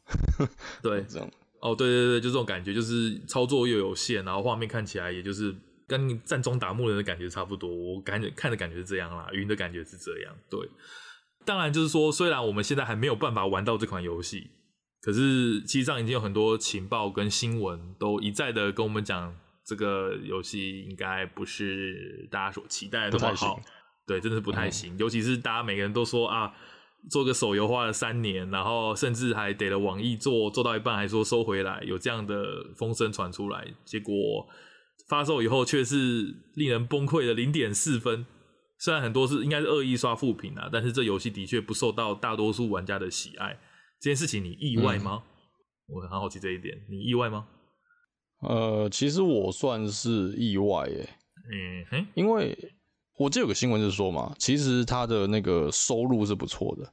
[0.83, 1.27] 对， 这样。
[1.61, 5.55] 哦，对对对，就这种感觉，就是操作又有限，然后画面看起来也就是
[5.87, 7.69] 跟战中打木人的感觉差不多。
[7.69, 10.35] 我感觉看的感觉是这样啦，云的感觉是这样。
[10.47, 10.59] 对，
[11.43, 14.51] 当然就是说，虽然我们现在还没有办法玩到这款游戏，
[15.01, 19.35] 可是其实上已经有很多情报跟新闻都一再的跟我们讲。
[19.71, 23.57] 这个游戏应该不是大家所期待的那么好，
[24.05, 24.93] 对，真的是不太行。
[24.95, 26.53] 嗯、尤其是大家每个人都说啊，
[27.09, 32.35] 做个手游花了三年，然后甚至还得了网易做，做到一半还说收回来，有这样的
[32.75, 34.13] 风声传出来，结果
[35.07, 38.25] 发售以后却是令人崩溃的零点四分。
[38.77, 43.57] 虽然很多是应该是恶意刷负评啊，但是这游戏的确不受到大多数玩家的喜爱。
[44.01, 45.23] 这件事情你意外吗？
[45.23, 47.47] 嗯、我很好奇这一点，你意外吗？
[48.41, 51.09] 呃，其实我算是意外耶，
[51.51, 52.57] 嗯哼，因为
[53.17, 56.83] 我记得有个新闻是说嘛，其实他的那个收入是不错的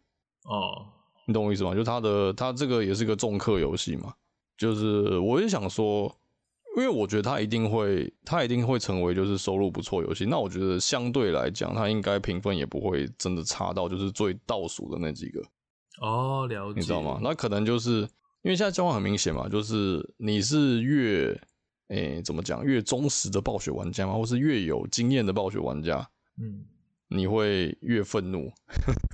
[0.45, 0.85] 哦，
[1.27, 1.75] 你懂我意思吗？
[1.75, 4.13] 就他的他这个也是个重氪游戏嘛，
[4.59, 6.15] 就是我也想说，
[6.77, 15.43] 因为我觉得他一定会，他一定会成为就是收入不错游戏，那我觉得相对来讲，他应该评分也不会真的差到就是最倒数的那几个
[16.03, 17.19] 哦，了解，你知道吗？
[17.23, 18.07] 那可能就是。
[18.43, 21.31] 因为现在状况很明显嘛，就是你是越
[21.89, 26.09] 诶、欸、怎么讲越忠实的暴雪玩家嘛，或是越有经验的暴雪玩家，
[26.41, 26.65] 嗯，
[27.09, 28.51] 你会越愤怒，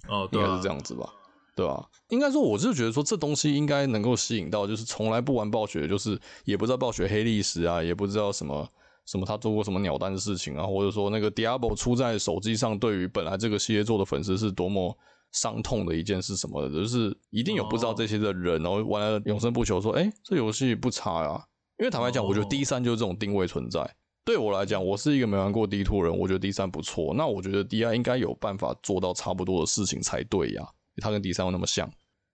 [0.08, 1.08] 哦，对啊、应该是这样子吧，
[1.56, 1.86] 对吧、啊？
[2.08, 8.68] 应该说，我是觉得说这东西应该能够吸引到，就是从来不玩暴雪，就是也不知道暴雪黑历史啊，也不知道什么
[9.06, 14.96] 什么他做过什么鸟蛋的事情啊，或者说那个 Diablo 出在手机上，对于本来这个系列做的粉丝是多么。
[15.34, 21.44] 伤痛的一件事什么的，就是一定有不知道这些的人，然后玩了永生不朽，说，哎，这游戏不差呀。
[21.76, 23.94] 因为坦白讲，我觉得 D 三就是这种定位存在。
[24.24, 27.12] 对我来讲，我是一个没玩过 D2 人，我觉得 D 三不错。
[27.14, 30.66] 那我觉得 DI 应该有办法做到差不多的事情才对呀。
[31.02, 31.90] 它跟 D3 那么像，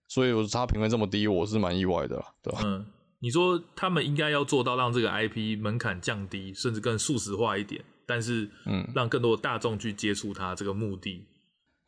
[0.07, 2.61] 所以它评分这么低，我是蛮意外的，对吧？
[2.63, 2.85] 嗯，
[3.21, 11.25] 你说他们应该要做到让这个 IP 门槛降低，甚至更速食化一点，但是，嗯，让更多的大众去接触它这个目的。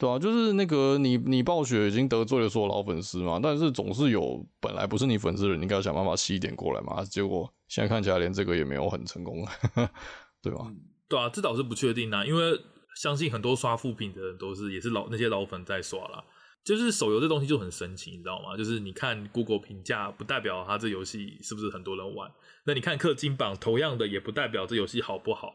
[0.03, 7.05] 对啊，就是那个你你暴雪已经得罪了所有老粉丝嘛，但是总是有本来不是你粉丝的人，你应该要想办法吸一点过来嘛。
[7.05, 9.47] 结果现在看起来连这个也没有很成功，
[10.43, 10.67] 对吧？
[11.09, 12.61] 对啊，这倒是不确定啊，因为
[12.97, 16.25] 相信很多刷副品的人都是也是老那些老粉在刷啦。
[16.65, 18.57] 就是手游这东西就很神奇，你知道吗？
[18.57, 22.29] 就是你看 Google 评价不代表它这游戏是不是很多人玩，
[22.67, 25.55] 那你看氪金榜同样的也不代表这游戏好不好。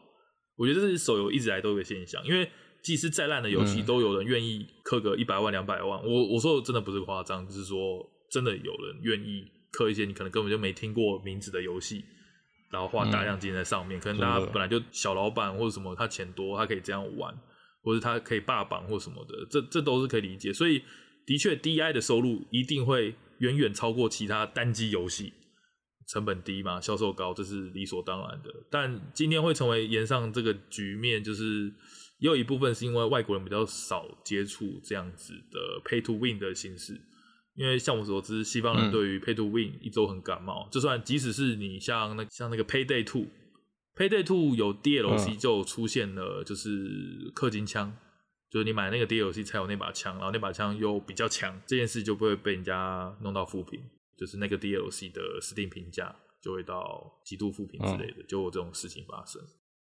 [0.56, 2.50] 我觉得这是手游一直来都有个现象，因为。
[2.82, 6.02] 即使再烂的游戏，都有人愿意氪个一百万、两百万。
[6.02, 12.04] 我我说的真的不是夸张，就是说真的有人愿意氪一些你可能根本就没听过名字的游戏，
[12.70, 14.00] 然后花大量金在上面。
[14.00, 17.36] 可能大家本来就小老板或者什么，他钱多，他可以这样玩，
[17.82, 20.52] 或者他可以霸榜或什么的，这这都是可以理解。
[20.52, 20.82] 所以
[21.26, 25.32] 的确，DI 的收入一定会远远超过其他单机游戏，
[26.06, 28.50] 成本低嘛，销售高，这是理所当然的。
[28.70, 31.70] 但今天会成为延上这个局面，就是。
[32.18, 37.00] 也有一部分是因为外国人比较少接触这样子的 pay to win 的形式，
[37.54, 40.66] 因为像我所知，西方人对于 pay to win 一周很感冒。
[40.66, 47.98] 嗯、就算即使是你像那像那个 Payday Two，Payday Two 有 DLC 就出现了，就是氪金枪，嗯、
[48.50, 53.80] 就是你买那个 DLC 才有那把枪，然后那把枪又比较强，这件事就不会被人家弄到负评，
[54.16, 59.40] 就是那个 DLC 的 Steam 评价就会到极度负评之类的，就有这种事情发生。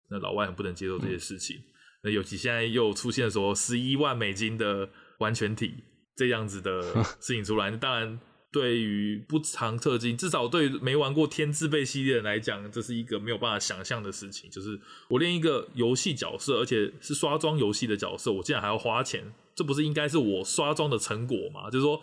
[0.09, 1.63] 那老外很不能接受这些事情。
[2.03, 4.89] 那尤其现在又出现说十一万美金的
[5.19, 5.75] 完全体
[6.17, 6.83] 这样子的
[7.21, 8.21] 事情出来，当然。
[8.55, 14.51] 对于不常氪金，至少对没玩过天字辈系列来讲，这是一个没有办法想象的事情。
[14.51, 14.79] 就是
[15.09, 19.25] 我练一个游戏角色，而且是刷装游戏的角色，我竟然还要花钱，
[19.55, 21.71] 这不是应该是我刷装的成果吗？
[21.71, 21.99] 就是说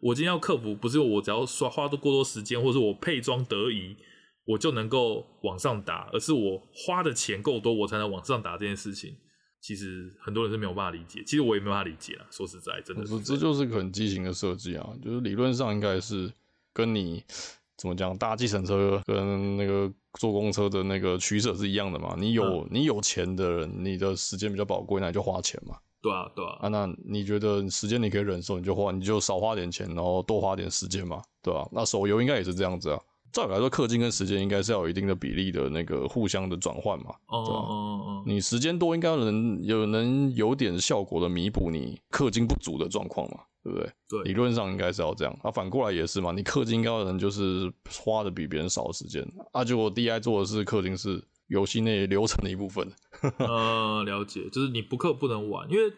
[0.00, 3.94] 我今天要克服，不是我只要刷花多过多时间，或者是我配装得宜，
[4.44, 9.14] 我就能够往上打，而是我花的钱够多，我才能往上打这件事情。
[9.62, 12.26] 其实很多人是没有办法理解，其实我也没有办法理解啊。
[12.32, 14.90] 说实在，真的是，这就是很畸形的设计啊。
[15.00, 16.30] 就是理论上应该是
[16.72, 17.22] 跟你
[17.76, 22.16] 怎么讲，搭计程车跟那个坐公车的那个取舍是一样的嘛。
[22.18, 25.76] 你有、嗯、你有钱的人，你的时间比较宝贵，那你就花钱嘛。
[26.00, 26.58] 对啊，对啊。
[26.62, 31.68] 啊，那你觉得时间你可以忍受，你就花，你就少花点钱，然后多花点时间嘛，对吧、啊？
[31.70, 33.00] 那手游应该也是这样子啊。
[33.32, 37.64] 照理来说，氪金跟时间应该是要有一定的比例的那个互相的转换嘛，哦哦
[38.06, 43.90] 哦，你时间多，应该能有能有点效果的弥补你氪金不足的状况嘛，对不对？
[44.08, 45.34] 对，理论上应该是要这样。
[45.42, 49.26] 啊，反过来也是嘛，你氪金应该能就是花的比别人少的时间。
[49.52, 52.86] 啊，结果 DI 做的是氪金是游戏内流程的一部分。
[53.38, 55.90] 呃，了解，就是你不氪不能玩，因为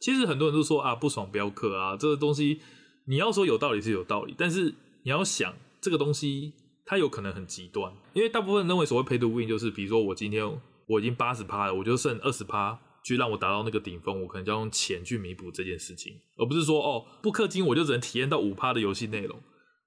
[0.00, 2.60] 其实很多人都说啊，不爽不要氪啊，这个东西
[3.04, 4.74] 你要说有道理是有道理，但是
[5.04, 6.54] 你要想这个东西。
[6.90, 10.44] 它有可能很极端，因为大部分人认为所谓 pay to win 就是，比如说我今天
[10.88, 19.40] 我已经八十趴了，我就剩二十趴去让我达到那个顶峰，我可能就要用钱去弥补这件事情，而不是说哦不氪金我就只能体验到五趴的游戏内容，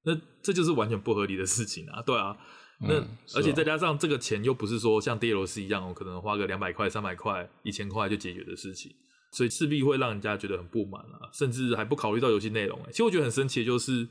[0.06, 2.38] 那这就是完全不合理的事情啊，对啊，
[2.80, 8.90] 那、嗯、而且再加上这个钱又不是说像 DLC 一样，我可能花个两百块、三百块、一千块就解决的事情，
[9.34, 12.80] 所以势必会让人家觉得很不满啊，甚至还不考虑到游戏内容。
[12.92, 14.08] 其实我觉得很神奇的就是。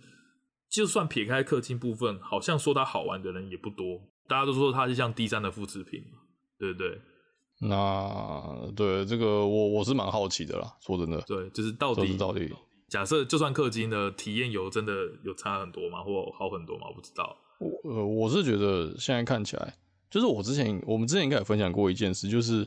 [0.73, 4.01] 就算撇开氪金部分，好像说它好玩的人也不多。
[4.27, 6.03] 大家都说它是像 D 三的复制品，
[6.59, 6.99] 对不对？
[7.61, 10.75] 那对这个我我是蛮好奇的啦。
[10.81, 12.51] 说真的，对，就是到底到底，
[12.89, 14.93] 假设就算氪金的体验有真的
[15.23, 16.03] 有差很多吗？
[16.03, 16.87] 或好很多吗？
[16.89, 17.37] 我不知道。
[17.59, 19.75] 我呃，我是觉得现在看起来，
[20.11, 22.67] 就是我之前我们之前应该有分享过一件事，就是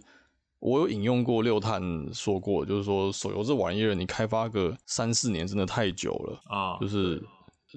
[0.59, 1.81] 我有引用过六探
[2.13, 7.19] 说过，就是说手游这玩意儿，你开发个三四年真的太久了啊，就是。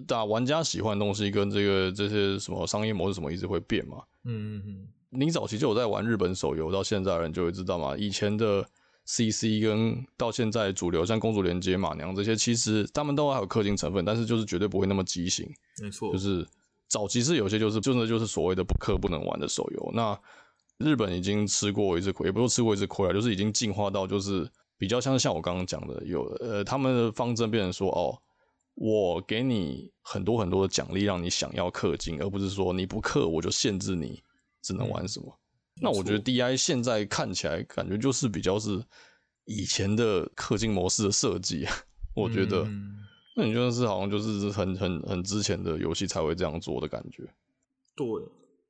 [0.07, 4.03] 打玩家喜欢的东西跟这个这些什么商业模式什么一直会变嘛？
[4.25, 4.89] 嗯嗯嗯。
[5.11, 7.97] 你早期就有在玩日本手游，到现在的人就会知道嘛。
[7.97, 8.63] 以前的
[9.07, 15.51] CC 跟到现在主流像公主连接、马娘这些，其实他们都还有氪金成分，但是就是绝对不会那么畸形。
[15.83, 16.47] 没错，就是
[16.89, 19.91] 早期是有些就是真的就是所谓的不氪不能玩的手游。
[19.95, 20.19] 那
[20.77, 24.47] 日本已经吃过一次亏，也不是吃过一次亏了，就是已经进化到就是
[24.77, 28.21] 比较像像我刚刚讲的，有呃他们的方针变成说哦。
[28.81, 34.23] 我给你很多很多的奖励，让你想要氪金，而不是说你不氪我就限制你
[34.63, 35.27] 只能玩什么。
[35.27, 38.81] 嗯、那我觉得 DI 现在看起来感觉就是比较是
[39.47, 41.67] 以前的氪金模式的设计，
[42.15, 42.99] 我觉得，嗯、
[43.35, 47.25] 那你就是好像就是很很很之前的游戏才会这样做的感觉。
[47.97, 48.07] 对，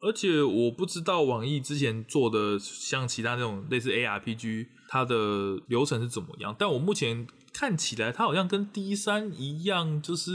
[0.00, 7.26] 而且我不知道网易之前做的像其他那种类似 ARPG，它的流程是怎么样，但我目前。
[7.52, 10.32] 看起来他好像跟 D 三一样，就是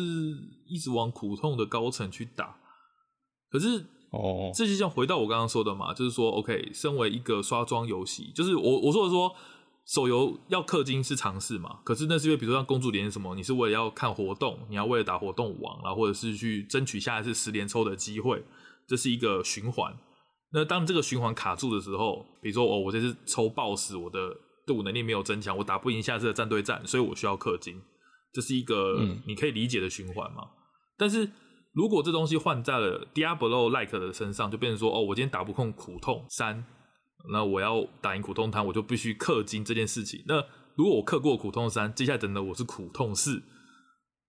[0.67, 2.57] 一直往苦痛的高层去打。
[3.49, 9.33] 可是哦，这就像回到我刚刚说的嘛，就是说，OK，身为一个刷装游戏，就是我我说的说，
[9.85, 11.79] 手游要氪金是尝试嘛。
[11.83, 18.43] 可是那是因为，比如说像公主连什么，你是为了要看活动，你要为了打活动王，然后或者是去争取下一次十连抽的机会，
[18.87, 19.95] 这是一个循环。
[20.51, 24.35] 那当这个循环卡住的时候，比如说哦，我这次抽 BOSS，我的。
[24.65, 27.81] 队伍能力没有增强，我打不赢下次的战队战，所以我需要氪金，
[28.31, 30.43] 这是一个你可以理解的循环嘛？
[30.43, 30.57] 嗯、
[30.97, 31.29] 但是
[31.73, 36.63] 如果这东西换在了 Diablo Like 的身上，就变成说，哦，我今天打不控苦痛三，
[37.31, 40.23] 那我要打赢苦痛三，我就必须氪金这件事情。
[40.27, 40.35] 那
[40.75, 43.41] 如果我氪过苦痛三，接下来等的我是苦痛四，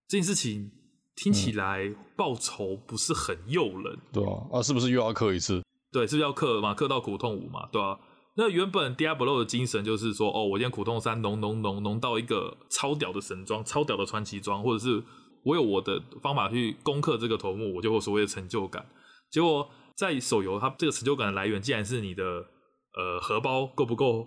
[0.08, 0.70] 这件事情
[1.16, 5.62] 听起来报酬不是很诱人，对啊，啊，是不是又要氪一次？
[5.92, 6.74] 对，是不是要氪嘛？
[6.74, 7.68] 氪到苦痛五嘛？
[7.70, 7.96] 对啊。
[8.36, 15.00] 那原本 Diablo 的精神就是说，哦，我今天苦痛三浓浓浓浓到一个超屌的神装、超屌的传奇装，或者是
[15.44, 18.84] 我有我的方法去攻克这个头目，我就有所谓的成就感。
[19.30, 24.26] 结果在手游，它这个成就感的来源，竟然是你的呃荷包够不够，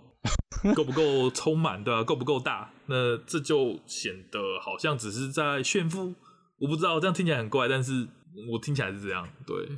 [0.74, 2.02] 够不够充满，对吧？
[2.02, 2.72] 够不够大？
[2.86, 6.14] 那这就显得好像只是在炫富。
[6.58, 8.08] 我不知道这样听起来很怪，但是
[8.50, 9.28] 我听起来是这样。
[9.46, 9.68] 对，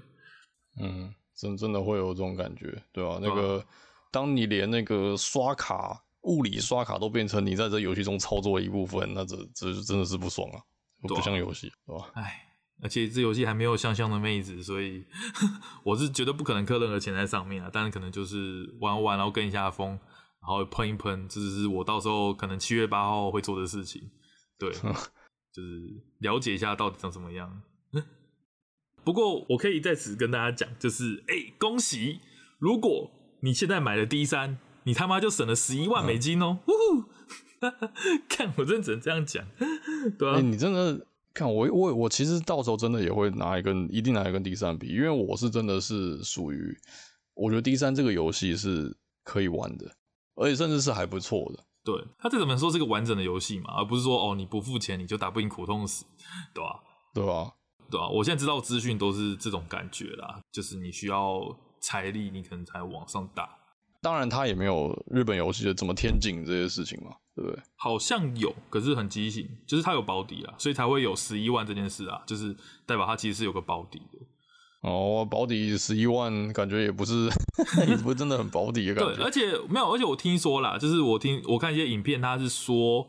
[0.81, 3.18] 嗯，真真的会有这种感觉，对吧？
[3.20, 3.64] 那个。
[4.11, 10.61] 当你连那个刷卡、物理刷卡都变成你在这游戏中操作的一部分，那这这真的是不爽啊！
[11.03, 12.11] 不像游戏，是吧？
[12.15, 12.47] 哎，
[12.83, 15.03] 而且这游戏还没有香香的妹子，所以
[15.83, 17.71] 我是绝对不可能氪任何钱在上面啊。
[17.73, 24.03] 但是可能就是玩玩，然后跟一下风，然后喷一喷，这是我到时候可能七月八号会做的事情。
[24.59, 24.71] 对，
[25.53, 27.63] 就是了解一下到底长什么样。
[29.03, 32.21] 不过我可以在此跟大家讲，就是哎、欸，恭喜！
[32.59, 36.59] 如果你现在买了 D 三，你他妈就省了十一万美金哦！
[38.28, 39.45] 看我真的只能这样讲，
[40.18, 41.07] 对啊、欸，你真的。
[41.32, 46.76] 看我我我其实到时候真的也会拿一根，一定拿一根 D 三比，因为我是真的是属于，
[47.34, 49.95] 我觉得 D 三这个游戏是可以玩的，
[50.34, 51.64] 而且甚至是还不错的。
[51.84, 56.05] 对，它这怎么说是个完整的游戏嘛，而不是说哦你不付钱你就打不赢苦痛死，
[56.53, 56.80] 对吧？
[57.14, 57.53] 对吧？
[57.88, 58.09] 对吧？
[58.09, 63.59] 我现在知道资讯都是这种感觉啦，就是你需要财力，你可能才往上打。
[64.03, 67.11] 当然，他也没有日本游戏的怎么天井这些事情嘛。
[67.37, 67.62] 对不对？
[67.76, 72.55] 好像有，可是很畸形，就是他有保底啊，所以才会有十一万这件事啊，就是
[72.85, 74.18] 代表他其实是有个保底的。
[74.83, 77.28] 哦，保底十一万，感觉也不是，
[77.89, 79.14] 也不是真的很保底的感觉。
[79.14, 83.09] 对，而且没有，而且我听说啦，就是我听我看一些影片，他是说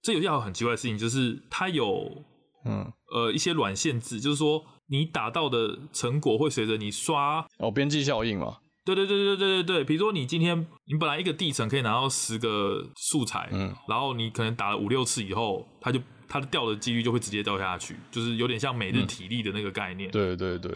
[0.00, 2.24] 这游戏还有很奇怪的事情，就是它有
[2.66, 4.62] 嗯呃一些软限制，就是说
[4.92, 8.58] 你打到的成果会随着你刷哦边际效应嘛。
[8.84, 20.10] 对对对对对对对，比如说你今天你本来一个地层可以拿到十个素材，嗯，然后你可能打了五六次以后，它就它的掉的几率就会直接掉下去，就是有点像每日体力的那个概念。
[20.10, 20.70] 嗯、对对对，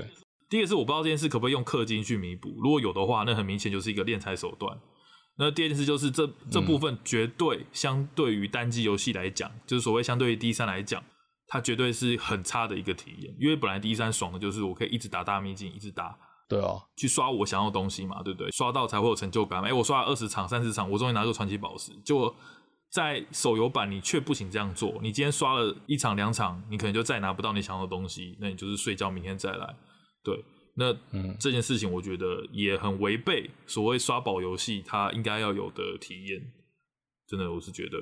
[0.49, 4.79] 第一个是我不知道这件事可不可以用氪金去弥补，如果有的话，那很明显就是一个敛财手段。
[5.39, 11.03] 那第二件事就是这这部分绝对相对于单机游戏来讲，嗯、就是所谓相对于 D 三来讲，
[11.47, 16.19] 它绝对是很差的一个体验，因为本来第一三爽的就是我可以一直打大秘境，一直打。
[16.49, 18.49] 对啊，去刷我想要的东西嘛，对不对？
[18.53, 19.61] 刷到才会有成就感。
[19.63, 21.91] 哎，我刷了二十场、三十场，我终于拿到传奇宝石。
[22.05, 22.33] 就
[22.89, 24.97] 在手游版，你却不行这样做。
[25.03, 29.75] 你今天刷了一场、两场，你可能就再拿不到你想要的东西，那你就是睡觉，明天再来。
[30.23, 30.45] 对，
[30.77, 36.41] 那嗯，这件事情我觉得也很违背所谓刷宝游戏它应该要有的体验。
[37.27, 37.99] 真的，我是觉得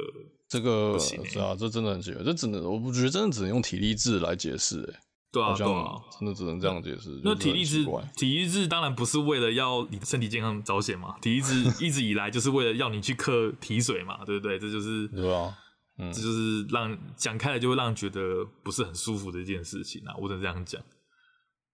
[0.54, 0.96] 这个。
[0.98, 4.92] 是啊，这真的很奇怪，这只能我不觉得真的只能用体力制来解释、欸。
[4.92, 5.00] 哎。
[5.32, 7.20] 对啊，对啊，真的只能这样解释。
[7.24, 7.84] 那体力制，
[8.14, 14.56] 体力制当然不是为了要你的身体健康着想嘛，体力制 一直以来就是为了要你去克体水嘛，对不对？
[14.60, 15.52] 这就是对啊，
[15.98, 20.80] 嗯，这就是让讲开了就会让人觉得不是很舒服的一件事情啊，我只能这样讲。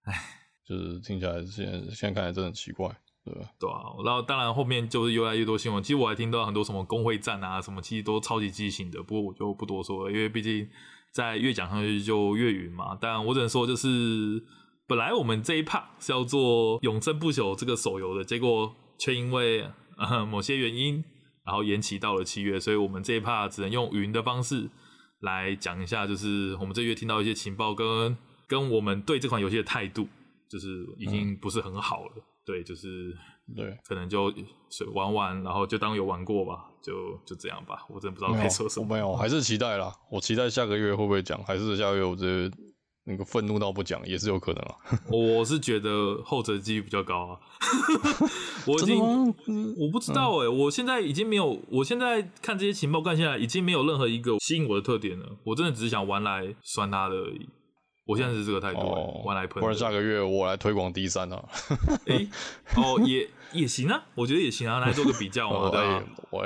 [0.05, 0.15] 哎，
[0.67, 2.89] 就是听起来现在现在看来真的很奇怪，
[3.33, 3.49] 对吧？
[3.59, 10.69] 对啊，然后当然后面就是越来越多新闻，其实我还听到很多什么工会战啊，什么其实都超级畸形的，不过我就不多说了，因为毕竟。
[11.13, 14.41] 在越讲上去就越云嘛，但我只能说就是，
[14.87, 21.03] 本来我们这一 part 是要做永生不朽这个手游的，结果却因为、呃、某些原因，
[21.45, 24.71] 然后延期到了七月，所以我们这一 part 只能用云的方式
[25.23, 28.17] 来讲一下，就是我们这月听到一些情报跟
[28.47, 30.07] 跟我们对这款游戏的态度，
[30.49, 33.17] 就是已经不是很好了，嗯、对，就是。
[33.57, 34.33] 对，可能就
[34.95, 37.85] 玩玩，然后就当有玩过吧，就就这样吧。
[37.89, 38.87] 我真的不知道该说什么。
[38.87, 39.93] 没有，还是期待啦。
[40.09, 42.49] 我期待下个月会不会讲，还是下个月我这
[43.03, 44.77] 那个愤怒到不讲，也是有可能啊。
[45.11, 47.41] 我是觉得后者几率比较高啊。
[48.69, 49.01] 我已经，
[49.77, 55.27] 我不知道哎、欸，嗯、我现在已经没有，我现在看这些情报看下来，已经没有任何一个吸引我的特点了。
[55.43, 57.49] 我真的只是想玩来酸他的而已。
[58.11, 59.61] 我现在是这个态度、欸，哦、玩来喷。
[59.61, 61.45] 不然下个月我来推广 D 三啊。
[62.07, 62.29] 哎、欸，
[62.77, 63.29] 哦也。
[63.53, 66.05] 也行啊，我觉得也行啊，来做个比较嘛，对吧？
[66.31, 66.45] 我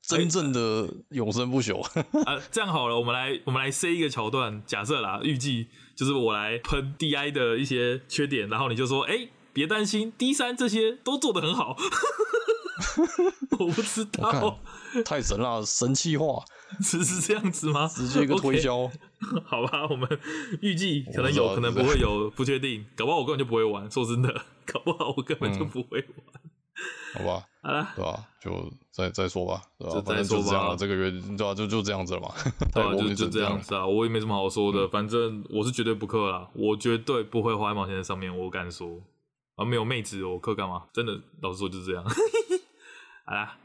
[0.00, 1.82] 真正的永生不朽
[2.24, 11.76] 啊，这样好了，我们来我们来塞一个桥段，假设啦，预计就是我来喷 DI 的一些缺点，然后你就说，哎，别担心，D 三这些都做得很好。
[13.60, 14.58] 我不知道，
[15.04, 16.42] 太神了，神气化，
[16.82, 17.86] 是是这样子吗？
[17.88, 18.90] 直接一个推销，okay.
[19.44, 20.08] 好吧，我们
[20.62, 26.08] 预计可能有可能不会有，不确定，搞不好我根本就不会玩，说真的，搞不好我根本就不会玩。
[26.42, 26.50] 嗯
[27.14, 28.26] 好吧，好了，对吧？
[28.38, 29.94] 就再再说吧，对吧？
[29.94, 30.76] 就再说吧。
[30.76, 31.54] 这个月对吧？
[31.54, 32.28] 就就这样子了嘛。
[32.74, 33.86] 对啊，就就这样子啊。
[33.86, 39.00] 我也没什么好说的，嗯、反正我是绝对不氪啦，我绝对不会花一毛钱在上面，我敢说。
[39.54, 40.82] 啊，没有妹子，我氪干嘛？
[40.92, 42.04] 真的，老实说就是这样。
[42.04, 43.56] 好啦，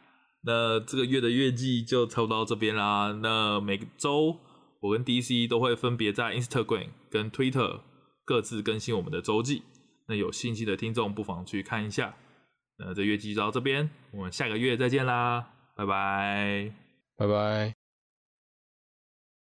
[0.44, 3.12] 那这个月的月季就差不多到这边啦。
[3.22, 4.39] 那每个周
[4.80, 7.82] 我跟 DC 都会分别在 Instagram 跟 Twitter
[8.26, 9.64] 各自更新我们的周记。
[10.08, 12.16] 那有兴趣的听众不妨去看一下。
[12.78, 16.74] 那这月季就到这边，我们下个月再见啦，拜拜，
[17.16, 17.81] 拜拜。